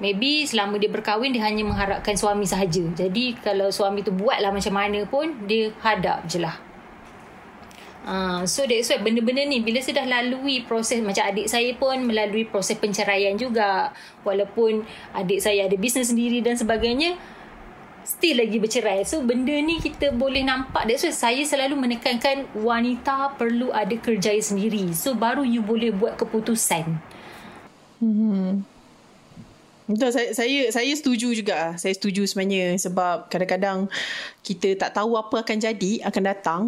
Maybe 0.00 0.48
selama 0.48 0.80
dia 0.80 0.88
berkahwin 0.88 1.36
dia 1.36 1.44
hanya 1.44 1.60
mengharapkan 1.60 2.16
suami 2.16 2.48
sahaja. 2.48 2.80
Jadi 2.96 3.36
kalau 3.44 3.68
suami 3.68 4.00
tu 4.00 4.10
buatlah 4.16 4.48
macam 4.48 4.72
mana 4.72 5.04
pun 5.04 5.44
dia 5.44 5.76
hadap 5.84 6.24
je 6.24 6.40
lah. 6.40 6.56
Uh, 8.00 8.48
so 8.48 8.64
that's 8.64 8.88
why 8.88 8.96
benda-benda 8.96 9.44
ni 9.44 9.60
bila 9.60 9.76
saya 9.84 10.00
dah 10.00 10.08
lalui 10.08 10.64
proses 10.64 11.04
macam 11.04 11.20
adik 11.20 11.52
saya 11.52 11.76
pun 11.76 12.00
melalui 12.08 12.48
proses 12.48 12.80
penceraian 12.80 13.36
juga. 13.36 13.92
Walaupun 14.24 14.88
adik 15.12 15.44
saya 15.44 15.68
ada 15.68 15.76
bisnes 15.76 16.08
sendiri 16.08 16.40
dan 16.40 16.56
sebagainya 16.56 17.20
still 18.00 18.40
lagi 18.40 18.56
bercerai. 18.56 19.04
So 19.04 19.20
benda 19.20 19.52
ni 19.52 19.84
kita 19.84 20.16
boleh 20.16 20.48
nampak. 20.48 20.88
That's 20.88 21.04
why 21.04 21.12
saya 21.12 21.42
selalu 21.44 21.76
menekankan 21.76 22.48
wanita 22.56 23.36
perlu 23.36 23.68
ada 23.68 23.92
kerjaya 24.00 24.40
sendiri. 24.40 24.96
So 24.96 25.12
baru 25.12 25.44
you 25.44 25.60
boleh 25.60 25.92
buat 25.92 26.16
keputusan. 26.16 26.88
Hmm 28.00 28.79
Betul 29.90 30.14
saya 30.14 30.30
saya 30.30 30.70
saya 30.70 30.92
setuju 30.94 31.34
juga. 31.34 31.74
Saya 31.74 31.90
setuju 31.98 32.22
sebenarnya 32.22 32.78
sebab 32.78 33.26
kadang-kadang 33.26 33.90
kita 34.46 34.78
tak 34.78 34.94
tahu 34.94 35.18
apa 35.18 35.42
akan 35.42 35.56
jadi 35.58 36.06
akan 36.06 36.22
datang. 36.22 36.62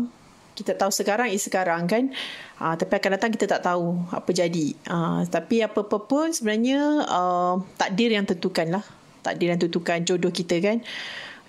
Kita 0.58 0.74
tahu 0.74 0.90
sekarang 0.90 1.30
is 1.30 1.46
sekarang 1.46 1.86
kan. 1.86 2.10
Uh, 2.58 2.74
tapi 2.74 2.98
akan 2.98 3.10
datang 3.14 3.30
kita 3.30 3.46
tak 3.46 3.62
tahu 3.62 3.94
apa 4.10 4.30
jadi. 4.34 4.74
Uh, 4.90 5.22
tapi 5.30 5.62
apa-apa 5.62 6.02
pun 6.02 6.34
sebenarnya 6.34 7.06
uh, 7.06 7.62
takdir 7.78 8.10
yang 8.10 8.26
tentukan 8.26 8.74
lah. 8.74 8.84
Takdir 9.22 9.54
yang 9.54 9.60
tentukan 9.62 10.02
jodoh 10.02 10.34
kita 10.34 10.58
kan. 10.58 10.82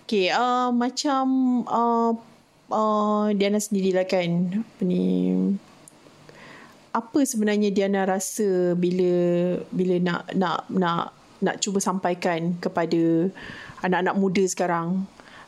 Okay, 0.06 0.30
uh, 0.30 0.70
macam 0.70 1.26
uh, 1.66 2.14
uh, 2.70 3.34
Diana 3.34 3.58
sendirilah 3.58 4.06
kan. 4.06 4.62
Apa 4.62 4.82
ni 4.86 5.04
apa 6.94 7.26
sebenarnya 7.26 7.74
Diana 7.74 8.06
rasa 8.06 8.78
bila 8.78 9.10
bila 9.74 9.98
nak 9.98 10.30
nak 10.38 10.70
nak 10.70 11.23
nak 11.44 11.60
cuba 11.60 11.84
sampaikan 11.84 12.56
kepada 12.58 13.30
anak-anak 13.84 14.16
muda 14.16 14.44
sekarang 14.48 15.04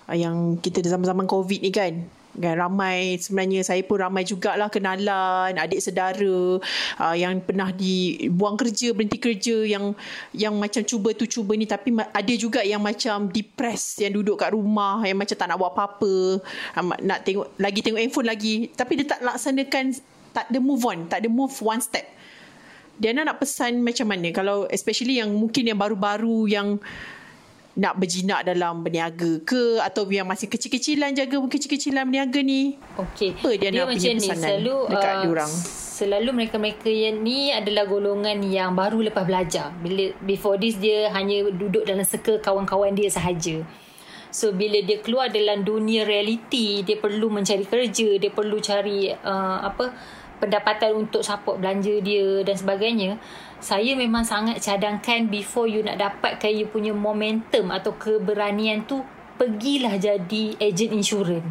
ah, 0.05 0.17
yang 0.17 0.59
kita 0.59 0.83
zaman-zaman 0.83 1.25
COVID 1.25 1.59
ni 1.63 1.71
kan. 1.71 2.03
Kan 2.35 2.59
ramai 2.59 3.15
sebenarnya 3.15 3.63
saya 3.63 3.79
pun 3.87 3.95
ramai 3.95 4.27
jugalah 4.27 4.67
kenalan 4.67 5.55
adik 5.55 5.79
saudara 5.79 6.59
uh, 6.99 7.15
yang 7.15 7.39
pernah 7.39 7.71
dibuang 7.71 8.59
kerja 8.59 8.91
berhenti 8.91 9.23
kerja 9.23 9.63
yang 9.63 9.95
yang 10.35 10.51
macam 10.59 10.83
cuba 10.83 11.15
tu 11.15 11.23
cuba 11.23 11.55
ni. 11.55 11.63
Tapi 11.63 11.95
ada 11.95 12.33
juga 12.35 12.59
yang 12.59 12.83
macam 12.83 13.31
depressed 13.31 14.03
yang 14.03 14.19
duduk 14.19 14.43
kat 14.43 14.51
rumah 14.51 14.99
yang 15.07 15.15
macam 15.15 15.31
tak 15.31 15.47
nak 15.47 15.55
buat 15.55 15.71
apa-apa. 15.79 16.43
Um, 16.75 16.91
nak 17.07 17.23
tengok 17.23 17.55
lagi 17.55 17.79
tengok 17.79 18.03
handphone 18.03 18.27
lagi. 18.27 18.67
Tapi 18.75 18.91
dia 18.99 19.15
tak 19.15 19.23
laksanakan 19.23 19.95
tak 20.35 20.51
ada 20.51 20.59
move 20.59 20.83
on 20.83 21.07
tak 21.07 21.23
ada 21.23 21.31
move 21.31 21.55
one 21.63 21.79
step 21.79 22.03
Diana 22.95 23.27
nak 23.27 23.43
pesan 23.43 23.83
macam 23.83 24.07
mana 24.07 24.31
kalau 24.31 24.65
especially 24.71 25.19
yang 25.19 25.31
mungkin 25.35 25.67
yang 25.67 25.79
baru-baru 25.79 26.47
yang 26.47 26.79
nak 27.75 27.99
berjinak 27.99 28.47
dalam 28.47 28.87
berniaga 28.87 29.43
ke 29.43 29.83
atau 29.83 30.07
yang 30.07 30.23
masih 30.23 30.47
kecil-kecilan 30.47 31.11
jaga 31.11 31.35
kecil-kecilan 31.43 32.07
berniaga 32.07 32.39
ni. 32.39 32.79
Okey. 32.95 33.35
Apa 33.35 33.51
dia, 33.59 33.67
dia 33.67 33.83
nak 33.83 33.91
punya 33.91 34.11
pesanan 34.15 34.31
ni, 34.31 34.47
selalu, 34.47 34.75
dekat 34.87 35.11
uh, 35.11 35.21
diorang? 35.27 35.51
Selalu 35.95 36.29
mereka-mereka 36.31 36.87
yang 36.87 37.19
ni 37.19 37.51
adalah 37.51 37.83
golongan 37.83 38.39
yang 38.47 38.71
baru 38.71 39.03
lepas 39.11 39.27
belajar. 39.27 39.75
Bila 39.83 40.15
before 40.23 40.55
this 40.55 40.79
dia 40.79 41.11
hanya 41.11 41.51
duduk 41.51 41.83
dalam 41.83 42.07
circle 42.07 42.39
kawan-kawan 42.39 42.95
dia 42.95 43.11
sahaja. 43.11 43.59
So 44.31 44.55
bila 44.55 44.79
dia 44.79 45.03
keluar 45.03 45.31
dalam 45.31 45.67
dunia 45.67 46.07
reality, 46.07 46.83
dia 46.83 46.99
perlu 46.99 47.27
mencari 47.27 47.67
kerja, 47.67 48.19
dia 48.19 48.31
perlu 48.31 48.59
cari 48.63 49.11
uh, 49.11 49.57
apa 49.67 49.91
pendapatan 50.37 50.95
untuk 50.95 51.23
support 51.23 51.63
belanja 51.63 51.95
dia 52.03 52.43
dan 52.43 52.55
sebagainya 52.59 53.17
saya 53.63 53.95
memang 53.97 54.27
sangat 54.27 54.61
cadangkan 54.61 55.31
before 55.31 55.65
you 55.65 55.81
nak 55.81 55.97
dapatkan 55.97 56.51
you 56.51 56.67
punya 56.69 56.91
momentum 56.91 57.71
atau 57.71 57.95
keberanian 57.95 58.83
tu 58.85 59.01
pergilah 59.35 59.95
jadi 59.99 60.55
agent 60.59 60.93
insurance. 60.95 61.47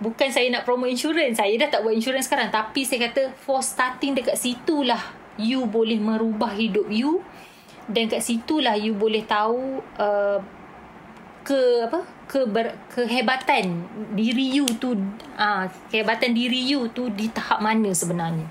Bukan 0.00 0.32
saya 0.32 0.48
nak 0.48 0.64
promo 0.64 0.88
insurance 0.88 1.36
saya 1.36 1.52
dah 1.60 1.68
tak 1.68 1.80
buat 1.84 1.92
insurance 1.92 2.28
sekarang. 2.28 2.48
Tapi 2.48 2.86
saya 2.88 3.10
kata 3.10 3.36
for 3.36 3.60
starting 3.60 4.16
dekat 4.16 4.36
situlah 4.36 5.00
you 5.36 5.64
boleh 5.68 6.00
merubah 6.00 6.52
hidup 6.56 6.88
you. 6.88 7.20
Dan 7.90 8.06
kat 8.06 8.22
situlah 8.22 8.78
you 8.78 8.94
boleh 8.94 9.26
tahu 9.26 9.82
uh, 9.98 10.38
ke 11.42 11.90
apa 11.90 12.19
keber, 12.30 12.78
kehebatan 12.94 13.90
diri 14.14 14.62
you 14.62 14.70
tu 14.78 14.94
uh, 15.34 15.66
kehebatan 15.90 16.30
diri 16.30 16.62
you 16.62 16.86
tu 16.94 17.10
di 17.10 17.26
tahap 17.26 17.58
mana 17.58 17.90
sebenarnya. 17.90 18.46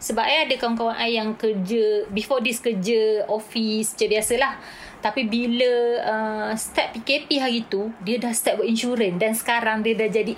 Sebab 0.00 0.24
I 0.24 0.48
ada 0.48 0.54
kawan-kawan 0.58 0.96
I 0.96 1.20
yang 1.20 1.38
kerja 1.38 2.08
before 2.10 2.42
this 2.42 2.58
kerja 2.58 3.22
office 3.30 3.94
je 3.94 4.10
biasalah. 4.10 4.58
Tapi 4.98 5.30
bila 5.30 5.72
uh, 6.02 6.50
start 6.58 6.98
PKP 6.98 7.38
hari 7.38 7.62
tu 7.70 7.94
dia 8.02 8.18
dah 8.18 8.34
start 8.34 8.58
buat 8.58 8.68
insurans 8.68 9.16
dan 9.20 9.32
sekarang 9.38 9.86
dia 9.86 9.94
dah 9.94 10.10
jadi 10.10 10.34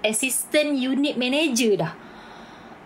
assistant 0.00 0.78
unit 0.78 1.20
manager 1.20 1.76
dah. 1.76 1.92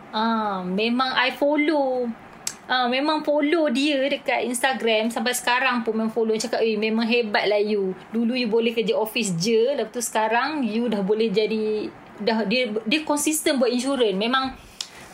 Uh, 0.09 0.64
memang 0.64 1.12
I 1.14 1.37
follow 1.37 2.09
Ah, 2.09 2.27
uh, 2.68 2.87
memang 2.87 3.25
follow 3.25 3.72
dia 3.72 4.06
dekat 4.06 4.44
Instagram 4.46 5.08
sampai 5.08 5.32
sekarang 5.32 5.82
pun 5.82 5.96
memang 5.96 6.12
follow 6.12 6.37
cakap 6.37 6.60
eh 6.60 6.76
memang 6.76 7.08
hebat 7.08 7.48
lah 7.48 7.58
you. 7.58 7.96
Dulu 8.12 8.37
you 8.37 8.46
boleh 8.46 8.76
kerja 8.76 8.94
office 8.94 9.32
je, 9.34 9.75
lepas 9.75 9.90
tu 9.90 10.04
sekarang 10.04 10.62
you 10.62 10.87
dah 10.87 11.00
boleh 11.00 11.32
jadi 11.32 11.88
dah 12.20 12.44
dia 12.44 12.70
dia 12.84 13.00
konsisten 13.02 13.56
buat 13.56 13.72
insurans. 13.72 14.14
Memang 14.14 14.52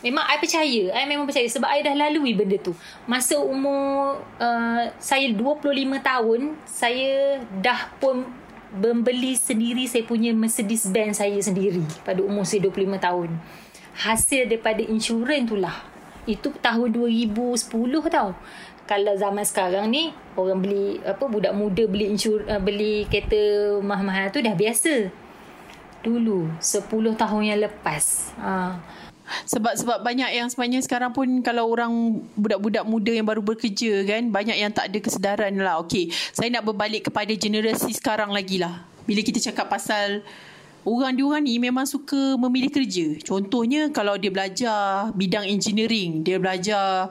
memang 0.03 0.23
I 0.27 0.37
percaya. 0.37 0.83
I 0.93 1.07
memang 1.07 1.25
percaya 1.25 1.47
sebab 1.47 1.71
I 1.71 1.81
dah 1.81 1.95
lalui 1.95 2.35
benda 2.35 2.59
tu. 2.59 2.75
Masa 3.07 3.39
umur 3.39 4.21
uh, 4.37 4.83
saya 4.99 5.31
25 5.31 5.71
tahun, 6.03 6.41
saya 6.67 7.39
dah 7.63 7.89
pun 7.97 8.27
membeli 8.75 9.39
sendiri 9.39 9.87
saya 9.87 10.03
punya 10.03 10.35
Mercedes 10.35 10.91
Benz 10.91 11.23
saya 11.23 11.39
sendiri 11.39 11.79
pada 12.03 12.19
umur 12.19 12.43
saya 12.43 12.67
25 12.67 12.99
tahun. 12.99 13.29
Hasil 13.95 14.51
daripada 14.51 14.83
insurans 14.83 15.47
tu 15.47 15.55
lah 15.55 15.94
itu 16.25 16.53
tahun 16.61 16.89
2010 16.93 17.69
tau. 18.09 18.33
Kalau 18.85 19.13
zaman 19.17 19.41
sekarang 19.41 19.89
ni 19.89 20.13
orang 20.37 20.61
beli 20.61 21.01
apa 21.01 21.25
budak 21.25 21.57
muda 21.57 21.89
beli 21.89 22.13
insur 22.13 22.45
uh, 22.45 22.61
beli 22.61 23.09
kereta 23.09 23.77
mahal-mahal 23.81 24.29
tu 24.29 24.41
dah 24.45 24.53
biasa. 24.53 25.09
Dulu 26.05 26.53
10 26.61 26.85
tahun 27.17 27.41
yang 27.49 27.59
lepas. 27.65 28.29
Ha. 28.37 28.77
Sebab 29.49 29.73
sebab 29.73 29.97
banyak 30.05 30.37
yang 30.37 30.53
sebenarnya 30.53 30.85
sekarang 30.85 31.09
pun 31.09 31.25
kalau 31.41 31.65
orang 31.65 32.21
budak-budak 32.37 32.85
muda 32.85 33.09
yang 33.09 33.25
baru 33.25 33.41
bekerja 33.41 34.05
kan 34.05 34.29
banyak 34.29 34.53
yang 34.53 34.69
tak 34.69 34.93
ada 34.93 34.99
kesedaran 35.01 35.57
lah. 35.57 35.81
Okey 35.81 36.13
saya 36.29 36.53
nak 36.53 36.69
berbalik 36.69 37.09
kepada 37.09 37.33
generasi 37.33 37.89
sekarang 37.97 38.29
lagi 38.29 38.61
lah. 38.61 38.85
Bila 39.09 39.25
kita 39.25 39.41
cakap 39.41 39.65
pasal 39.65 40.21
orang 40.85 41.17
diorang 41.17 41.43
ni 41.43 41.57
memang 41.57 41.83
suka 41.89 42.37
memilih 42.37 42.69
kerja. 42.69 43.17
Contohnya 43.25 43.89
kalau 43.89 44.15
dia 44.15 44.29
belajar 44.29 45.09
bidang 45.17 45.49
engineering, 45.49 46.21
dia 46.21 46.37
belajar 46.37 47.09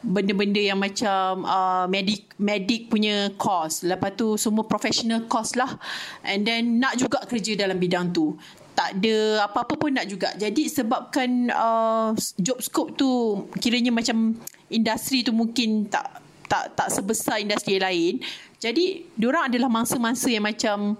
benda-benda 0.00 0.58
yang 0.58 0.80
macam 0.80 1.44
uh, 1.44 1.84
medik 1.86 2.32
medik 2.40 2.88
punya 2.88 3.28
course. 3.36 3.84
Lepas 3.84 4.16
tu 4.16 4.40
semua 4.40 4.64
professional 4.64 5.28
course 5.28 5.54
lah. 5.54 5.76
And 6.24 6.48
then 6.48 6.80
nak 6.80 6.96
juga 6.96 7.20
kerja 7.28 7.54
dalam 7.54 7.76
bidang 7.76 8.10
tu. 8.16 8.34
Tak 8.72 8.96
ada 8.96 9.44
apa-apa 9.44 9.76
pun 9.76 9.92
nak 9.92 10.08
juga. 10.08 10.32
Jadi 10.40 10.72
sebabkan 10.72 11.52
uh, 11.52 12.16
job 12.40 12.58
scope 12.64 12.96
tu 12.96 13.44
kiranya 13.60 13.92
macam 13.92 14.40
industri 14.72 15.20
tu 15.20 15.36
mungkin 15.36 15.84
tak 15.92 16.29
tak 16.50 16.74
tak 16.74 16.88
sebesar 16.90 17.38
industri 17.38 17.78
lain. 17.78 18.18
Jadi 18.58 19.06
diorang 19.14 19.46
adalah 19.46 19.70
mangsa-mangsa 19.70 20.28
yang 20.28 20.44
macam 20.44 20.98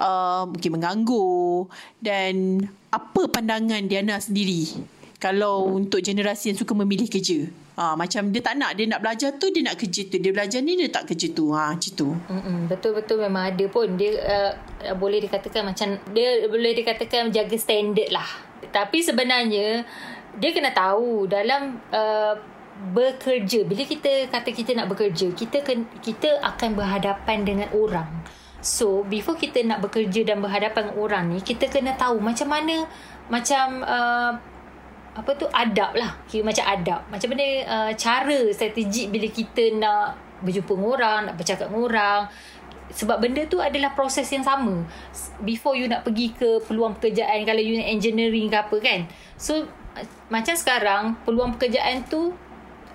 uh, 0.00 0.48
mungkin 0.48 0.80
mengganggu 0.80 1.28
dan 2.00 2.64
apa 2.88 3.28
pandangan 3.28 3.84
Diana 3.84 4.16
sendiri 4.16 4.72
kalau 5.20 5.68
untuk 5.68 6.00
generasi 6.00 6.50
yang 6.50 6.58
suka 6.58 6.72
memilih 6.72 7.06
kerja. 7.12 7.44
Ha, 7.76 7.92
macam 7.92 8.32
dia 8.32 8.40
tak 8.40 8.56
nak 8.56 8.72
dia 8.72 8.88
nak 8.88 9.04
belajar 9.04 9.36
tu 9.36 9.52
dia 9.52 9.60
nak 9.60 9.76
kerja 9.76 10.08
tu. 10.08 10.16
Dia 10.16 10.32
belajar 10.32 10.64
ni 10.64 10.80
dia 10.80 10.88
tak 10.88 11.12
kerja 11.12 11.28
tu. 11.36 11.52
Ha 11.52 11.76
macam 11.76 11.92
tu. 11.92 12.08
Betul 12.72 12.96
betul 12.96 13.20
memang 13.20 13.52
ada 13.52 13.64
pun. 13.68 14.00
Dia 14.00 14.16
uh, 14.16 14.52
boleh 14.96 15.20
dikatakan 15.20 15.60
macam 15.60 16.00
dia 16.16 16.48
boleh 16.48 16.72
dikatakan 16.72 17.28
jaga 17.28 17.56
standard 17.60 18.08
lah. 18.08 18.28
Tapi 18.72 19.04
sebenarnya 19.04 19.84
dia 20.40 20.50
kena 20.56 20.72
tahu 20.72 21.28
dalam 21.28 21.76
uh, 21.92 22.55
bekerja. 22.92 23.64
Bila 23.64 23.82
kita 23.84 24.28
kata 24.28 24.48
kita 24.52 24.76
nak 24.76 24.92
bekerja 24.92 25.32
kita 25.32 25.64
kita 26.04 26.28
akan 26.44 26.70
berhadapan 26.76 27.44
dengan 27.44 27.68
orang. 27.72 28.08
So 28.66 29.06
before 29.06 29.38
kita 29.38 29.62
nak 29.62 29.78
bekerja 29.84 30.26
dan 30.26 30.42
berhadapan 30.42 30.90
dengan 30.90 30.98
orang 30.98 31.24
ni 31.30 31.38
Kita 31.38 31.70
kena 31.70 31.94
tahu 31.94 32.18
macam 32.18 32.50
mana 32.50 32.88
Macam 33.30 33.84
uh, 33.86 34.32
Apa 35.14 35.30
tu 35.38 35.46
adab 35.54 35.94
lah. 35.94 36.18
Kira 36.26 36.42
macam 36.42 36.66
adab. 36.66 37.06
Macam 37.06 37.30
mana 37.30 37.46
uh, 37.62 37.90
cara 37.94 38.38
strategi 38.50 39.06
bila 39.06 39.30
kita 39.30 39.70
nak 39.76 40.18
Berjumpa 40.42 40.72
dengan 40.74 40.88
orang 40.98 41.20
Nak 41.30 41.34
bercakap 41.38 41.70
dengan 41.70 41.82
orang. 41.86 42.20
Sebab 42.86 43.16
benda 43.18 43.42
tu 43.46 43.58
adalah 43.62 43.94
proses 43.98 44.26
yang 44.30 44.46
sama. 44.46 44.82
Before 45.42 45.74
you 45.78 45.90
nak 45.90 46.02
pergi 46.02 46.34
ke 46.34 46.58
peluang 46.66 46.98
pekerjaan 46.98 47.46
Kalau 47.46 47.62
you 47.62 47.78
nak 47.78 47.86
engineering 47.86 48.50
ke 48.50 48.56
apa 48.56 48.76
kan. 48.82 49.00
So 49.38 49.68
Macam 50.26 50.58
sekarang 50.58 51.02
Peluang 51.22 51.54
pekerjaan 51.54 52.02
tu 52.08 52.34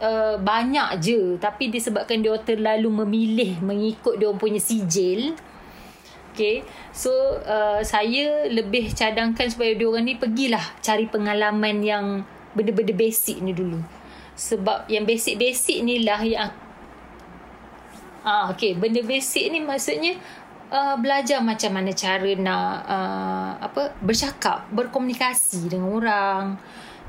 uh, 0.01 0.35
Banyak 0.41 0.89
je 0.99 1.37
Tapi 1.37 1.69
disebabkan 1.69 2.19
dia 2.25 2.35
terlalu 2.41 2.89
memilih 3.05 3.61
Mengikut 3.61 4.17
dia 4.17 4.33
punya 4.33 4.59
sijil 4.59 5.37
Okay. 6.31 6.63
So 6.95 7.11
uh, 7.43 7.83
saya 7.83 8.47
lebih 8.47 8.95
cadangkan 8.95 9.51
supaya 9.51 9.75
dia 9.75 9.83
orang 9.83 10.07
ni 10.07 10.15
pergilah 10.15 10.63
cari 10.79 11.11
pengalaman 11.11 11.83
yang 11.83 12.05
benda-benda 12.55 12.95
basic 12.95 13.43
ni 13.43 13.51
dulu. 13.51 13.83
Sebab 14.39 14.87
yang 14.87 15.03
basic-basic 15.03 15.83
ni 15.83 16.07
lah 16.07 16.23
yang 16.23 16.49
ah 18.23 18.53
okay, 18.53 18.77
benda 18.77 19.03
basic 19.03 19.51
ni 19.51 19.59
maksudnya 19.59 20.15
uh, 20.71 20.95
belajar 20.95 21.43
macam 21.43 21.75
mana 21.75 21.91
cara 21.91 22.31
nak 22.39 22.71
uh, 22.87 23.51
apa 23.59 23.91
bercakap, 23.99 24.71
berkomunikasi 24.71 25.67
dengan 25.67 25.91
orang. 25.91 26.43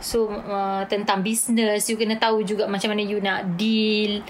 So 0.02 0.28
uh, 0.28 0.82
tentang 0.90 1.22
bisnes 1.22 1.86
you 1.86 1.96
kena 1.96 2.18
tahu 2.18 2.42
juga 2.42 2.66
macam 2.66 2.90
mana 2.90 3.02
you 3.06 3.22
nak 3.22 3.54
deal 3.54 4.20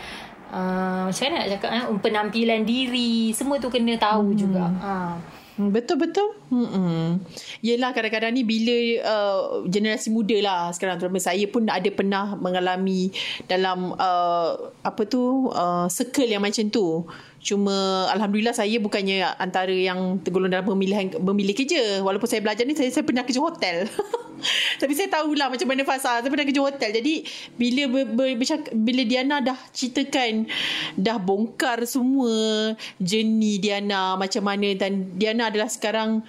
uh, 0.53 1.09
macam 1.09 1.23
mana 1.27 1.35
nak 1.41 1.49
cakap 1.57 1.71
eh? 1.73 1.85
penampilan 1.99 2.61
diri 2.69 3.33
semua 3.33 3.57
tu 3.57 3.73
kena 3.73 3.97
tahu 3.97 4.37
hmm. 4.37 4.39
juga 4.39 4.65
uh. 4.69 5.17
Betul 5.53 6.01
betul. 6.01 6.33
Hmm. 6.49 7.21
Yelah 7.61 7.93
kadang-kadang 7.93 8.33
ni 8.33 8.41
bila 8.41 8.73
uh, 9.05 9.41
generasi 9.69 10.09
muda 10.09 10.33
lah 10.41 10.73
sekarang 10.73 10.97
terutama 10.97 11.21
saya 11.21 11.45
pun 11.45 11.69
ada 11.69 11.85
pernah 11.93 12.33
mengalami 12.41 13.13
dalam 13.45 13.93
uh, 13.93 14.73
apa 14.81 15.03
tu 15.05 15.53
uh, 15.53 15.93
circle 15.93 16.33
yang 16.33 16.41
macam 16.41 16.73
tu. 16.73 17.05
Cuma 17.43 18.07
Alhamdulillah 18.15 18.55
saya 18.55 18.79
bukannya 18.79 19.27
antara 19.35 19.75
yang 19.75 20.23
tergolong 20.23 20.47
dalam 20.47 20.63
pemilihan 20.63 21.11
memilih 21.19 21.59
kerja. 21.59 21.99
Walaupun 21.99 22.31
saya 22.31 22.39
belajar 22.39 22.63
ni, 22.63 22.79
saya, 22.79 22.95
saya 22.95 23.03
pernah 23.03 23.27
kerja 23.27 23.43
hotel. 23.43 23.91
Tapi 24.81 24.95
saya 24.95 25.11
tahulah 25.11 25.51
macam 25.51 25.67
mana 25.67 25.83
fasa. 25.83 26.23
Saya 26.23 26.31
pernah 26.31 26.47
kerja 26.47 26.63
hotel. 26.63 26.95
Jadi 26.95 27.27
bila 27.59 27.91
ber, 27.91 28.05
ber, 28.15 28.31
ber, 28.39 28.47
bila 28.79 29.03
Diana 29.03 29.43
dah 29.43 29.59
ceritakan, 29.75 30.47
dah 30.95 31.19
bongkar 31.19 31.83
semua 31.83 32.79
jenis 33.03 33.59
Diana 33.59 34.15
macam 34.15 34.47
mana. 34.47 34.79
Dan 34.79 35.19
Diana 35.19 35.51
adalah 35.51 35.67
sekarang 35.67 36.23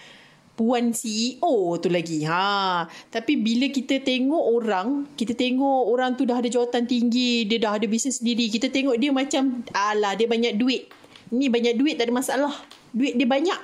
puan 0.57 0.97
CEO 0.97 1.77
tu 1.77 1.93
lagi. 1.93 2.25
Ha. 2.25 2.89
Tapi 2.89 3.37
bila 3.37 3.69
kita 3.69 4.01
tengok 4.01 4.43
orang, 4.49 5.13
kita 5.13 5.37
tengok 5.37 5.93
orang 5.93 6.17
tu 6.17 6.25
dah 6.25 6.41
ada 6.41 6.49
jawatan 6.49 6.89
tinggi, 6.89 7.45
dia 7.45 7.61
dah 7.61 7.77
ada 7.77 7.85
bisnes 7.85 8.17
sendiri. 8.17 8.49
Kita 8.49 8.73
tengok 8.73 8.97
dia 8.97 9.13
macam, 9.13 9.61
alah 9.77 10.17
dia 10.17 10.25
banyak 10.25 10.57
duit 10.57 11.02
ni 11.31 11.47
banyak 11.47 11.77
duit 11.77 11.95
tak 11.95 12.09
ada 12.09 12.13
masalah. 12.15 12.53
Duit 12.91 13.15
dia 13.15 13.27
banyak. 13.29 13.59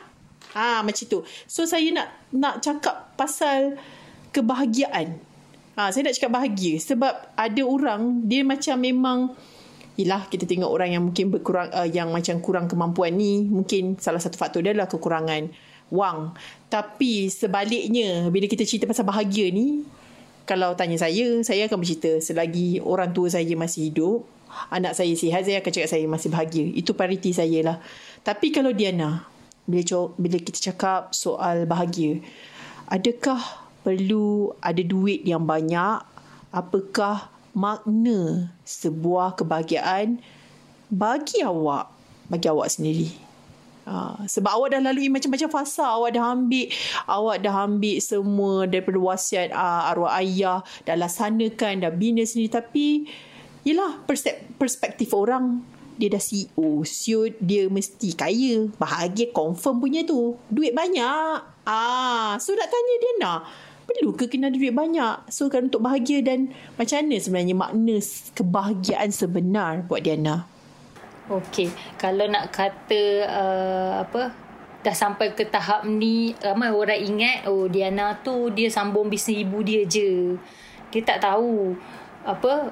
Ha, 0.55 0.81
macam 0.81 1.05
tu. 1.05 1.21
So 1.45 1.67
saya 1.67 1.89
nak 1.91 2.07
nak 2.31 2.55
cakap 2.63 3.13
pasal 3.19 3.75
kebahagiaan. 4.31 5.19
Ha, 5.75 5.91
saya 5.91 6.07
nak 6.07 6.15
cakap 6.15 6.31
bahagia 6.35 6.79
sebab 6.79 7.13
ada 7.35 7.61
orang 7.63 8.23
dia 8.27 8.45
macam 8.45 8.77
memang 8.79 9.19
Yelah 9.99 10.31
kita 10.31 10.47
tengok 10.47 10.71
orang 10.71 10.95
yang 10.95 11.03
mungkin 11.11 11.27
berkurang 11.27 11.75
uh, 11.75 11.83
yang 11.83 12.07
macam 12.15 12.39
kurang 12.39 12.71
kemampuan 12.71 13.19
ni 13.19 13.43
mungkin 13.43 13.99
salah 13.99 14.23
satu 14.23 14.39
faktor 14.39 14.63
dia 14.63 14.71
adalah 14.71 14.87
kekurangan 14.87 15.51
wang. 15.91 16.31
Tapi 16.71 17.27
sebaliknya 17.27 18.31
bila 18.31 18.47
kita 18.47 18.63
cerita 18.63 18.87
pasal 18.87 19.03
bahagia 19.03 19.51
ni 19.51 19.83
kalau 20.47 20.71
tanya 20.79 20.95
saya, 20.95 21.43
saya 21.43 21.67
akan 21.67 21.83
bercerita 21.83 22.15
selagi 22.23 22.79
orang 22.79 23.11
tua 23.11 23.27
saya 23.27 23.51
masih 23.59 23.91
hidup, 23.91 24.23
anak 24.69 24.97
saya 24.97 25.13
sihat, 25.15 25.45
saya 25.45 25.61
akan 25.61 25.71
cakap 25.71 25.89
saya 25.89 26.05
masih 26.05 26.29
bahagia. 26.29 26.65
Itu 26.73 26.93
pariti 26.97 27.31
saya 27.31 27.59
lah. 27.65 27.77
Tapi 28.21 28.51
kalau 28.51 28.75
Diana, 28.75 29.25
bila, 29.69 29.81
bila 30.17 30.37
kita 30.41 30.59
cakap 30.73 31.13
soal 31.13 31.69
bahagia, 31.69 32.19
adakah 32.89 33.39
perlu 33.85 34.53
ada 34.59 34.81
duit 34.81 35.23
yang 35.23 35.45
banyak? 35.45 36.01
Apakah 36.49 37.29
makna 37.53 38.49
sebuah 38.65 39.37
kebahagiaan 39.37 40.17
bagi 40.89 41.45
awak, 41.45 41.93
bagi 42.29 42.47
awak 42.49 42.73
sendiri? 42.73 43.29
Ha, 43.89 44.21
sebab 44.29 44.53
awak 44.53 44.77
dah 44.77 44.85
lalui 44.85 45.09
macam-macam 45.09 45.49
fasa 45.49 45.81
awak 45.81 46.13
dah 46.13 46.21
ambil 46.29 46.69
awak 47.09 47.41
dah 47.41 47.65
ambil 47.65 47.97
semua 47.97 48.69
daripada 48.69 49.01
wasiat 49.01 49.49
uh, 49.49 49.89
arwah 49.89 50.13
ayah 50.21 50.61
dah 50.85 50.93
laksanakan 50.93 51.81
dah 51.81 51.89
bina 51.89 52.21
sendiri 52.21 52.53
tapi 52.53 53.09
Yelah 53.67 54.03
perspektif 54.57 55.11
orang 55.11 55.63
dia 55.99 56.07
dah 56.07 56.23
CEO. 56.23 56.87
CEO 56.87 57.27
dia 57.43 57.67
mesti 57.67 58.15
kaya. 58.15 58.71
Bahagia 58.79 59.35
confirm 59.35 59.83
punya 59.83 60.07
tu. 60.07 60.39
Duit 60.47 60.71
banyak. 60.71 61.43
Ah, 61.67 62.39
so 62.39 62.55
nak 62.55 62.71
tanya 62.71 62.95
dia 62.95 63.13
nak. 63.19 63.39
Perlu 63.83 64.15
ke 64.15 64.31
kena 64.31 64.47
duit 64.47 64.71
banyak? 64.71 65.27
So 65.27 65.51
kan 65.51 65.67
untuk 65.67 65.83
bahagia 65.83 66.23
dan 66.23 66.55
macam 66.79 67.03
mana 67.03 67.17
sebenarnya 67.19 67.55
makna 67.57 67.95
kebahagiaan 68.31 69.11
sebenar 69.11 69.83
buat 69.91 69.99
Diana? 70.05 70.47
Okey, 71.29 71.69
kalau 71.99 72.25
nak 72.25 72.49
kata 72.49 73.01
uh, 73.29 73.91
apa 74.01 74.33
dah 74.79 74.95
sampai 74.95 75.35
ke 75.35 75.45
tahap 75.45 75.83
ni 75.83 76.31
ramai 76.39 76.71
orang 76.71 76.97
ingat 76.97 77.45
oh 77.51 77.67
Diana 77.67 78.15
tu 78.23 78.47
dia 78.49 78.71
sambung 78.71 79.11
bisnes 79.11 79.43
ibu 79.43 79.59
dia 79.61 79.83
je. 79.83 80.39
Dia 80.89 81.01
tak 81.03 81.21
tahu 81.25 81.75
apa 82.23 82.71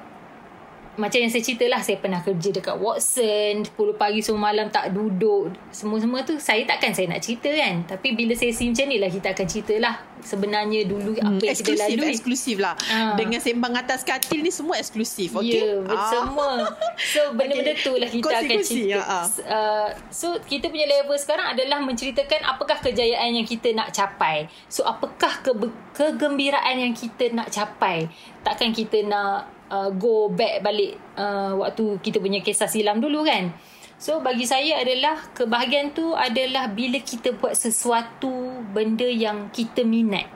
macam 0.98 1.18
yang 1.18 1.30
saya 1.30 1.40
cerita 1.40 1.64
lah 1.64 1.78
saya 1.78 1.96
pernah 1.96 2.20
kerja 2.20 2.50
dekat 2.50 2.74
Watson 2.74 3.62
10 3.64 3.72
pagi 3.94 4.18
semua 4.18 4.50
malam 4.50 4.66
tak 4.66 4.90
duduk 4.90 5.54
semua-semua 5.70 6.20
tu 6.22 6.36
saya 6.36 6.66
takkan 6.66 6.90
saya 6.90 7.06
nak 7.06 7.22
cerita 7.22 7.46
kan 7.48 7.86
tapi 7.86 8.12
bila 8.12 8.34
saya 8.34 8.50
macam 8.50 8.84
ni 8.84 8.98
lah 8.98 9.06
kita 9.06 9.30
akan 9.30 9.46
cerita 9.46 9.74
lah 9.78 9.94
sebenarnya 10.18 10.82
dulu 10.84 11.14
apa 11.14 11.38
yang 11.38 11.54
eksklusif, 11.54 11.78
kita 11.78 11.94
lalui 11.94 12.10
eksklusif 12.10 12.56
lah 12.58 12.74
Ah. 12.88 13.14
dengan 13.14 13.38
sembang 13.38 13.70
atas 13.72 14.02
katil 14.02 14.42
ni 14.42 14.50
semua 14.50 14.74
eksklusif 14.74 15.30
okay? 15.32 15.62
Ya, 15.62 15.78
yeah, 15.78 16.04
semua. 16.10 16.50
So, 16.98 17.20
benda-benda 17.38 17.70
Okay. 17.70 17.84
tu 17.84 17.92
lah 17.94 18.08
kita 18.08 18.24
akan 18.24 18.34
Kongsi-kongsi, 18.50 18.74
cerita. 18.82 18.90
ya, 18.90 19.00
ah. 19.00 19.24
Uh, 19.46 19.88
so, 20.10 20.34
kita 20.42 20.66
punya 20.66 20.88
level 20.88 21.14
sekarang 21.14 21.54
adalah 21.54 21.78
menceritakan 21.78 22.42
apakah 22.44 22.82
kejayaan 22.82 23.30
yang 23.30 23.46
kita 23.46 23.70
nak 23.70 23.94
capai. 23.94 24.50
So, 24.66 24.82
apakah 24.82 25.38
ke- 25.38 25.54
kegembiraan 25.94 26.80
yang 26.80 26.92
kita 26.92 27.30
nak 27.30 27.48
capai. 27.48 28.10
Takkan 28.42 28.72
kita 28.72 29.04
nak 29.04 29.57
uh, 29.70 29.90
go 29.94 30.28
back 30.32 30.60
balik 30.64 30.96
uh, 31.16 31.56
waktu 31.56 32.00
kita 32.00 32.18
punya 32.18 32.40
kisah 32.44 32.68
silam 32.68 33.00
dulu 33.00 33.24
kan. 33.24 33.52
So, 33.98 34.22
bagi 34.22 34.46
saya 34.46 34.78
adalah 34.78 35.18
kebahagiaan 35.34 35.90
tu 35.90 36.14
adalah 36.14 36.70
bila 36.70 37.02
kita 37.02 37.34
buat 37.34 37.58
sesuatu 37.58 38.62
benda 38.70 39.06
yang 39.10 39.50
kita 39.50 39.82
minat 39.82 40.30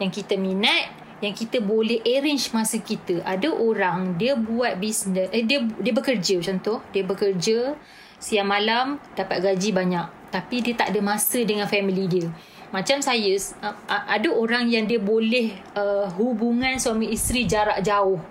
yang 0.00 0.08
kita 0.08 0.38
minat 0.38 0.96
yang 1.20 1.36
kita 1.36 1.60
boleh 1.60 2.00
arrange 2.00 2.48
masa 2.56 2.80
kita. 2.80 3.20
Ada 3.26 3.52
orang 3.52 4.16
dia 4.16 4.38
buat 4.38 4.80
bisnes 4.80 5.28
eh 5.34 5.44
dia 5.44 5.60
dia 5.60 5.92
bekerja 5.92 6.40
contoh, 6.40 6.80
dia 6.94 7.04
bekerja 7.04 7.76
siang 8.16 8.48
malam 8.48 9.00
dapat 9.16 9.44
gaji 9.44 9.72
banyak 9.72 10.19
tapi 10.30 10.62
dia 10.62 10.78
tak 10.78 10.94
ada 10.94 11.00
masa 11.02 11.42
dengan 11.42 11.66
family 11.66 12.06
dia. 12.06 12.26
Macam 12.70 13.02
saya 13.02 13.34
ada 13.86 14.28
orang 14.30 14.70
yang 14.70 14.86
dia 14.86 15.02
boleh 15.02 15.58
uh, 15.74 16.06
hubungan 16.14 16.78
suami 16.78 17.10
isteri 17.10 17.42
jarak 17.42 17.82
jauh 17.82 18.22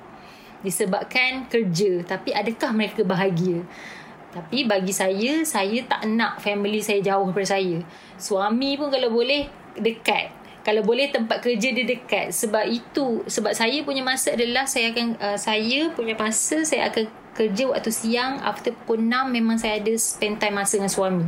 disebabkan 0.59 1.47
kerja 1.47 2.03
tapi 2.03 2.35
adakah 2.35 2.71
mereka 2.75 3.03
bahagia? 3.03 3.63
Tapi 4.29 4.61
bagi 4.69 4.93
saya, 4.93 5.41
saya 5.41 5.81
tak 5.89 6.05
nak 6.05 6.37
family 6.37 6.85
saya 6.85 7.01
jauh 7.01 7.33
daripada 7.33 7.57
saya. 7.57 7.81
Suami 8.21 8.77
pun 8.77 8.93
kalau 8.93 9.09
boleh 9.09 9.49
dekat. 9.73 10.29
Kalau 10.61 10.85
boleh 10.85 11.09
tempat 11.09 11.41
kerja 11.41 11.73
dia 11.73 11.81
dekat. 11.81 12.29
Sebab 12.29 12.61
itu, 12.69 13.25
sebab 13.25 13.57
saya 13.57 13.81
punya 13.81 14.05
masa 14.05 14.37
adalah 14.37 14.69
saya 14.69 14.93
akan 14.93 15.07
uh, 15.17 15.37
saya 15.39 15.89
punya 15.97 16.13
masa 16.13 16.61
saya 16.61 16.93
akan 16.93 17.09
kerja 17.33 17.73
waktu 17.73 17.89
siang 17.89 18.37
after 18.45 18.69
pukul 18.83 19.01
6 19.01 19.33
memang 19.33 19.57
saya 19.57 19.81
ada 19.81 19.93
spend 19.97 20.37
time 20.37 20.61
masa 20.61 20.77
dengan 20.77 20.93
suami. 20.93 21.25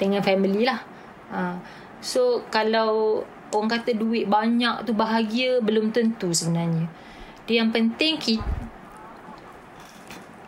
Dengan 0.00 0.24
family 0.24 0.64
lah. 0.64 0.80
Uh, 1.28 1.60
so 2.00 2.40
kalau 2.48 3.22
orang 3.52 3.70
kata 3.76 3.92
duit 3.92 4.24
banyak 4.24 4.88
tu 4.88 4.96
bahagia 4.96 5.60
belum 5.60 5.92
tentu 5.92 6.32
sebenarnya. 6.32 6.88
Dia 7.44 7.60
yang 7.60 7.70
penting 7.70 8.16
kita 8.16 8.70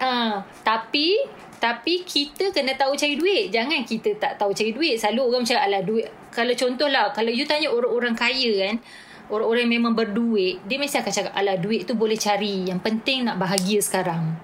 Ah, 0.03 0.43
tapi 0.67 1.15
tapi 1.63 2.03
kita 2.03 2.51
kena 2.51 2.75
tahu 2.75 2.99
cari 2.99 3.15
duit. 3.15 3.55
Jangan 3.55 3.87
kita 3.87 4.19
tak 4.19 4.35
tahu 4.35 4.51
cari 4.51 4.75
duit. 4.75 4.99
Selalu 4.99 5.31
orang 5.31 5.43
macam 5.47 5.59
alah 5.63 5.83
duit. 5.87 6.11
Kalau 6.35 6.51
contohlah, 6.59 7.15
kalau 7.15 7.31
you 7.31 7.47
tanya 7.47 7.71
orang-orang 7.71 8.19
kaya 8.19 8.51
kan, 8.67 8.83
orang-orang 9.31 9.71
yang 9.71 9.75
memang 9.79 9.95
berduit, 9.95 10.59
dia 10.67 10.75
mesti 10.75 10.99
akan 10.99 11.13
cakap 11.15 11.33
alah 11.39 11.55
duit 11.55 11.87
tu 11.87 11.95
boleh 11.95 12.19
cari. 12.19 12.67
Yang 12.67 12.83
penting 12.83 13.31
nak 13.31 13.39
bahagia 13.39 13.79
sekarang. 13.79 14.35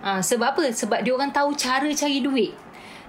Ah, 0.00 0.24
sebab 0.24 0.56
apa? 0.56 0.64
Sebab 0.72 1.04
dia 1.04 1.12
orang 1.12 1.28
tahu 1.36 1.52
cara 1.52 1.92
cari 1.92 2.24
duit. 2.24 2.56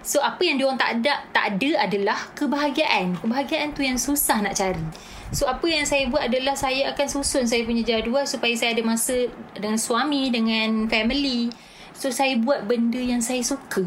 So 0.08 0.24
apa 0.24 0.40
yang 0.40 0.56
dia 0.56 0.72
orang 0.72 0.80
tak 0.80 1.04
ada 1.04 1.20
tak 1.36 1.46
ada 1.60 1.84
adalah 1.84 2.32
kebahagiaan. 2.32 3.20
Kebahagiaan 3.20 3.76
tu 3.76 3.84
yang 3.84 4.00
susah 4.00 4.40
nak 4.40 4.56
cari. 4.56 4.88
So 5.36 5.52
apa 5.52 5.68
yang 5.68 5.84
saya 5.84 6.08
buat 6.08 6.32
adalah 6.32 6.56
saya 6.56 6.96
akan 6.96 7.08
susun 7.12 7.44
saya 7.44 7.68
punya 7.68 7.84
jadual 7.84 8.24
supaya 8.24 8.56
saya 8.56 8.72
ada 8.72 8.88
masa 8.88 9.28
dengan 9.52 9.76
suami, 9.76 10.32
dengan 10.32 10.88
family. 10.88 11.52
So 11.92 12.08
saya 12.08 12.40
buat 12.40 12.64
benda 12.64 13.04
yang 13.04 13.20
saya 13.20 13.44
suka. 13.44 13.84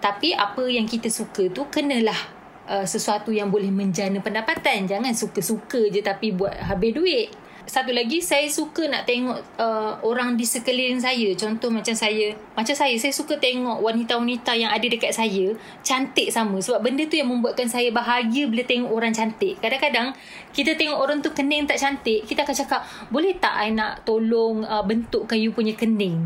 Tapi 0.00 0.32
apa 0.32 0.64
yang 0.72 0.88
kita 0.88 1.12
suka 1.12 1.52
tu 1.52 1.68
kenalah 1.68 2.16
uh, 2.64 2.88
sesuatu 2.88 3.28
yang 3.28 3.52
boleh 3.52 3.68
menjana 3.68 4.24
pendapatan. 4.24 4.88
Jangan 4.88 5.12
suka-suka 5.12 5.92
je 5.92 6.00
tapi 6.00 6.32
buat 6.32 6.56
habis 6.64 6.96
duit. 6.96 7.28
Satu 7.68 7.92
lagi 7.92 8.24
saya 8.24 8.48
suka 8.48 8.88
nak 8.88 9.04
tengok 9.04 9.36
uh, 9.60 10.00
orang 10.00 10.40
di 10.40 10.48
sekeliling 10.48 11.04
saya. 11.04 11.36
Contoh 11.36 11.68
macam 11.68 11.92
saya, 11.92 12.32
macam 12.56 12.72
saya 12.72 12.96
saya 12.96 13.12
suka 13.12 13.36
tengok 13.36 13.84
wanita-wanita 13.84 14.56
yang 14.56 14.72
ada 14.72 14.88
dekat 14.88 15.12
saya 15.12 15.52
cantik 15.84 16.32
sama 16.32 16.56
sebab 16.64 16.80
benda 16.80 17.04
tu 17.04 17.20
yang 17.20 17.28
membuatkan 17.28 17.68
saya 17.68 17.92
bahagia 17.92 18.48
bila 18.48 18.64
tengok 18.64 18.88
orang 18.88 19.12
cantik. 19.12 19.60
Kadang-kadang 19.60 20.16
kita 20.56 20.80
tengok 20.80 20.96
orang 20.96 21.20
tu 21.20 21.28
kening 21.36 21.68
tak 21.68 21.76
cantik, 21.76 22.24
kita 22.24 22.48
akan 22.48 22.56
cakap, 22.56 22.80
"Boleh 23.12 23.36
tak 23.36 23.52
I 23.52 23.68
nak 23.76 24.08
tolong 24.08 24.64
uh, 24.64 24.80
bentukkan 24.80 25.36
you 25.36 25.52
punya 25.52 25.76
kening?" 25.76 26.24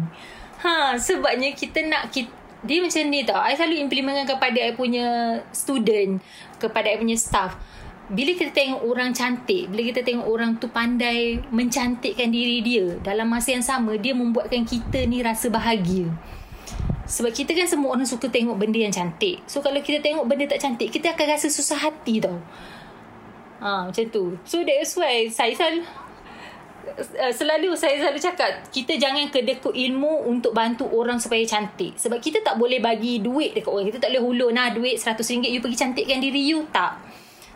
Ha, 0.63 0.95
sebabnya 0.95 1.51
kita 1.59 1.83
nak 1.91 2.15
kita, 2.15 2.31
dia 2.63 2.79
macam 2.79 3.03
ni 3.11 3.27
tau. 3.27 3.43
I 3.43 3.59
selalu 3.59 3.83
implementkan 3.83 4.39
kepada 4.39 4.63
I 4.63 4.79
punya 4.79 5.43
student, 5.51 6.23
kepada 6.63 6.87
I 6.87 7.03
punya 7.03 7.19
staff. 7.19 7.59
Bila 8.13 8.37
kita 8.37 8.53
tengok 8.53 8.85
orang 8.85 9.17
cantik, 9.17 9.73
bila 9.73 9.89
kita 9.89 10.05
tengok 10.05 10.29
orang 10.29 10.61
tu 10.61 10.69
pandai 10.69 11.41
mencantikkan 11.49 12.29
diri 12.29 12.61
dia, 12.61 13.01
dalam 13.01 13.25
masa 13.25 13.57
yang 13.57 13.65
sama 13.65 13.97
dia 13.97 14.13
membuatkan 14.13 14.69
kita 14.69 15.09
ni 15.09 15.25
rasa 15.25 15.49
bahagia. 15.49 16.13
Sebab 17.09 17.33
kita 17.33 17.57
kan 17.57 17.65
semua 17.65 17.97
orang 17.97 18.05
suka 18.05 18.29
tengok 18.29 18.61
benda 18.61 18.77
yang 18.85 18.93
cantik. 18.93 19.41
So 19.49 19.65
kalau 19.65 19.81
kita 19.81 20.05
tengok 20.05 20.29
benda 20.29 20.45
tak 20.45 20.61
cantik, 20.61 20.93
kita 20.93 21.17
akan 21.17 21.25
rasa 21.25 21.49
susah 21.49 21.81
hati 21.89 22.21
tau. 22.21 22.37
Ha, 23.65 23.89
macam 23.89 24.05
tu. 24.13 24.37
So 24.45 24.61
that's 24.61 24.93
why 24.93 25.33
saya 25.33 25.57
selalu 25.57 25.81
uh, 27.17 27.33
selalu 27.33 27.73
saya 27.81 27.97
selalu 27.97 28.21
cakap 28.21 28.69
kita 28.69 29.01
jangan 29.01 29.33
kedekut 29.33 29.73
ilmu 29.73 30.29
untuk 30.29 30.53
bantu 30.53 30.85
orang 30.93 31.17
supaya 31.17 31.41
cantik 31.49 31.97
sebab 31.97 32.19
kita 32.19 32.43
tak 32.43 32.59
boleh 32.59 32.83
bagi 32.83 33.23
duit 33.23 33.55
dekat 33.55 33.71
orang 33.71 33.87
kita 33.89 34.03
tak 34.03 34.11
boleh 34.13 34.25
hulur 34.25 34.51
nah 34.51 34.75
duit 34.75 34.99
RM100 34.99 35.47
you 35.49 35.63
pergi 35.63 35.79
cantikkan 35.79 36.19
diri 36.19 36.43
you 36.43 36.67
tak 36.75 36.99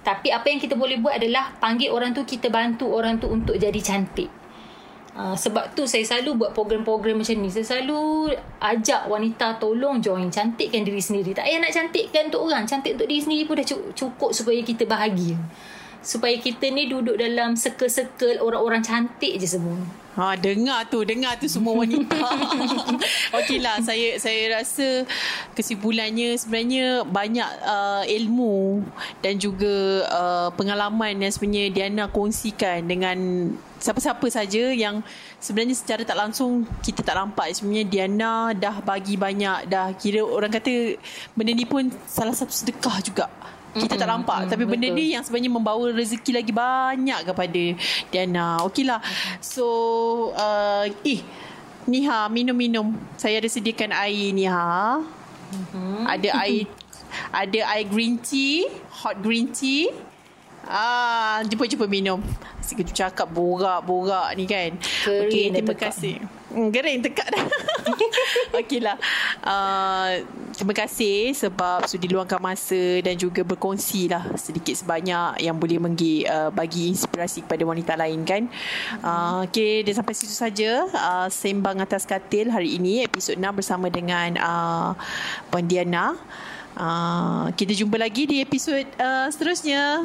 tapi 0.07 0.31
apa 0.31 0.47
yang 0.47 0.63
kita 0.63 0.79
boleh 0.79 1.03
buat 1.03 1.19
adalah 1.19 1.51
panggil 1.59 1.91
orang 1.91 2.15
tu 2.15 2.23
kita 2.23 2.47
bantu 2.47 2.87
orang 2.95 3.19
tu 3.19 3.27
untuk 3.27 3.59
jadi 3.59 3.81
cantik 3.83 4.31
Uh, 5.17 5.33
sebab 5.33 5.73
tu 5.73 5.89
saya 5.89 6.05
selalu 6.05 6.45
buat 6.45 6.53
program-program 6.53 7.25
macam 7.25 7.41
ni. 7.41 7.49
Saya 7.49 7.65
selalu 7.65 8.37
ajak 8.61 9.09
wanita 9.09 9.57
tolong 9.57 9.97
join. 10.05 10.29
Cantikkan 10.29 10.85
diri 10.85 11.01
sendiri. 11.01 11.33
Tak 11.33 11.49
payah 11.49 11.57
nak 11.57 11.73
cantikkan 11.73 12.29
untuk 12.29 12.45
orang. 12.45 12.69
Cantik 12.69 13.01
untuk 13.01 13.09
diri 13.09 13.25
sendiri 13.25 13.49
pun 13.49 13.57
dah 13.57 13.65
cu- 13.65 13.97
cukup 13.97 14.37
supaya 14.37 14.61
kita 14.61 14.85
bahagia. 14.85 15.41
Supaya 16.05 16.37
kita 16.37 16.69
ni 16.69 16.93
duduk 16.93 17.17
dalam 17.17 17.57
circle-circle 17.57 18.45
orang-orang 18.45 18.85
cantik 18.85 19.41
je 19.41 19.49
semua. 19.49 19.81
Ha, 20.17 20.33
dengar 20.41 20.89
tu, 20.89 21.05
dengar 21.05 21.37
tu 21.37 21.45
semua 21.45 21.77
wanita. 21.77 22.17
Okeylah, 23.37 23.85
saya 23.85 24.17
saya 24.17 24.57
rasa 24.57 25.05
kesimpulannya 25.53 26.41
sebenarnya 26.41 27.05
banyak 27.05 27.51
uh, 27.61 28.05
ilmu 28.09 28.81
dan 29.21 29.37
juga 29.37 30.09
uh, 30.09 30.49
pengalaman 30.57 31.21
yang 31.21 31.29
sebenarnya 31.29 31.69
Diana 31.69 32.05
kongsikan 32.09 32.89
dengan 32.89 33.17
siapa-siapa 33.77 34.25
saja 34.33 34.73
yang 34.73 35.05
sebenarnya 35.37 35.77
secara 35.77 36.01
tak 36.09 36.17
langsung 36.17 36.65
kita 36.81 37.05
tak 37.05 37.13
nampak 37.13 37.53
sebenarnya 37.53 37.85
Diana 37.85 38.33
dah 38.57 38.81
bagi 38.81 39.21
banyak 39.21 39.69
dah 39.69 39.93
kira 40.01 40.25
orang 40.25 40.49
kata 40.49 40.97
benda 41.37 41.53
ni 41.53 41.69
pun 41.69 41.93
salah 42.09 42.33
satu 42.33 42.57
sedekah 42.57 43.05
juga 43.05 43.29
kita 43.77 43.95
tak 44.01 44.09
nampak 44.09 44.49
tapi 44.49 44.65
benda 44.65 44.89
betul. 44.89 44.99
ni 44.99 45.13
yang 45.13 45.23
sebenarnya 45.23 45.53
membawa 45.53 45.85
rezeki 45.93 46.33
lagi 46.33 46.53
banyak 46.53 47.21
kepada 47.29 47.63
Diana. 48.09 48.65
Okeylah. 48.65 49.01
So 49.45 49.67
uh, 50.33 50.89
eh 51.05 51.21
Niha 51.87 52.27
minum-minum. 52.27 52.99
Saya 53.15 53.39
ada 53.39 53.47
sediakan 53.47 53.95
air 53.95 54.35
Niha. 54.35 55.01
Ada 56.07 56.29
air 56.43 56.67
ada 57.31 57.61
air 57.73 57.87
green 57.87 58.19
tea, 58.19 58.67
hot 58.91 59.23
green 59.23 59.55
tea. 59.55 59.95
Ah, 60.67 61.47
jumpa-jumpa 61.47 61.87
minum. 61.87 62.19
Asyik 62.59 62.83
kita 62.83 63.07
cakap 63.07 63.31
borak-borak 63.31 64.35
ni 64.35 64.51
kan. 64.51 64.75
Kering 65.07 65.31
Okey, 65.31 65.45
terima 65.55 65.71
tekak. 65.71 65.95
kasih. 65.95 66.15
Hmm, 66.51 66.69
kering 66.75 66.99
tekak 67.07 67.31
dah. 67.31 67.47
Okeylah. 68.59 68.99
Uh, 69.47 70.27
terima 70.57 70.73
kasih 70.73 71.37
sebab 71.37 71.85
sudi 71.85 72.09
luangkan 72.09 72.41
masa 72.41 73.05
dan 73.05 73.13
juga 73.15 73.45
berkongsi 73.45 74.09
lah 74.09 74.25
sedikit 74.41 74.73
sebanyak 74.73 75.45
yang 75.45 75.55
boleh 75.55 75.77
menggi, 75.77 76.25
uh, 76.25 76.49
bagi 76.49 76.89
inspirasi 76.89 77.45
kepada 77.45 77.63
wanita 77.69 77.93
lain 77.95 78.25
kan. 78.25 78.49
Uh, 79.05 79.45
okay, 79.45 79.85
dan 79.85 80.01
sampai 80.01 80.17
situ 80.17 80.33
saja 80.33 80.89
uh, 80.89 81.29
sembang 81.29 81.85
atas 81.85 82.09
katil 82.09 82.49
hari 82.49 82.81
ini 82.81 83.05
episod 83.05 83.37
6 83.37 83.45
bersama 83.53 83.93
dengan 83.93 84.41
uh, 84.41 84.91
Puan 85.53 85.69
Diana. 85.69 86.17
Uh, 86.77 87.53
kita 87.57 87.77
jumpa 87.77 88.01
lagi 88.01 88.25
di 88.25 88.41
episod 88.41 88.85
uh, 88.97 89.29
seterusnya. 89.29 90.01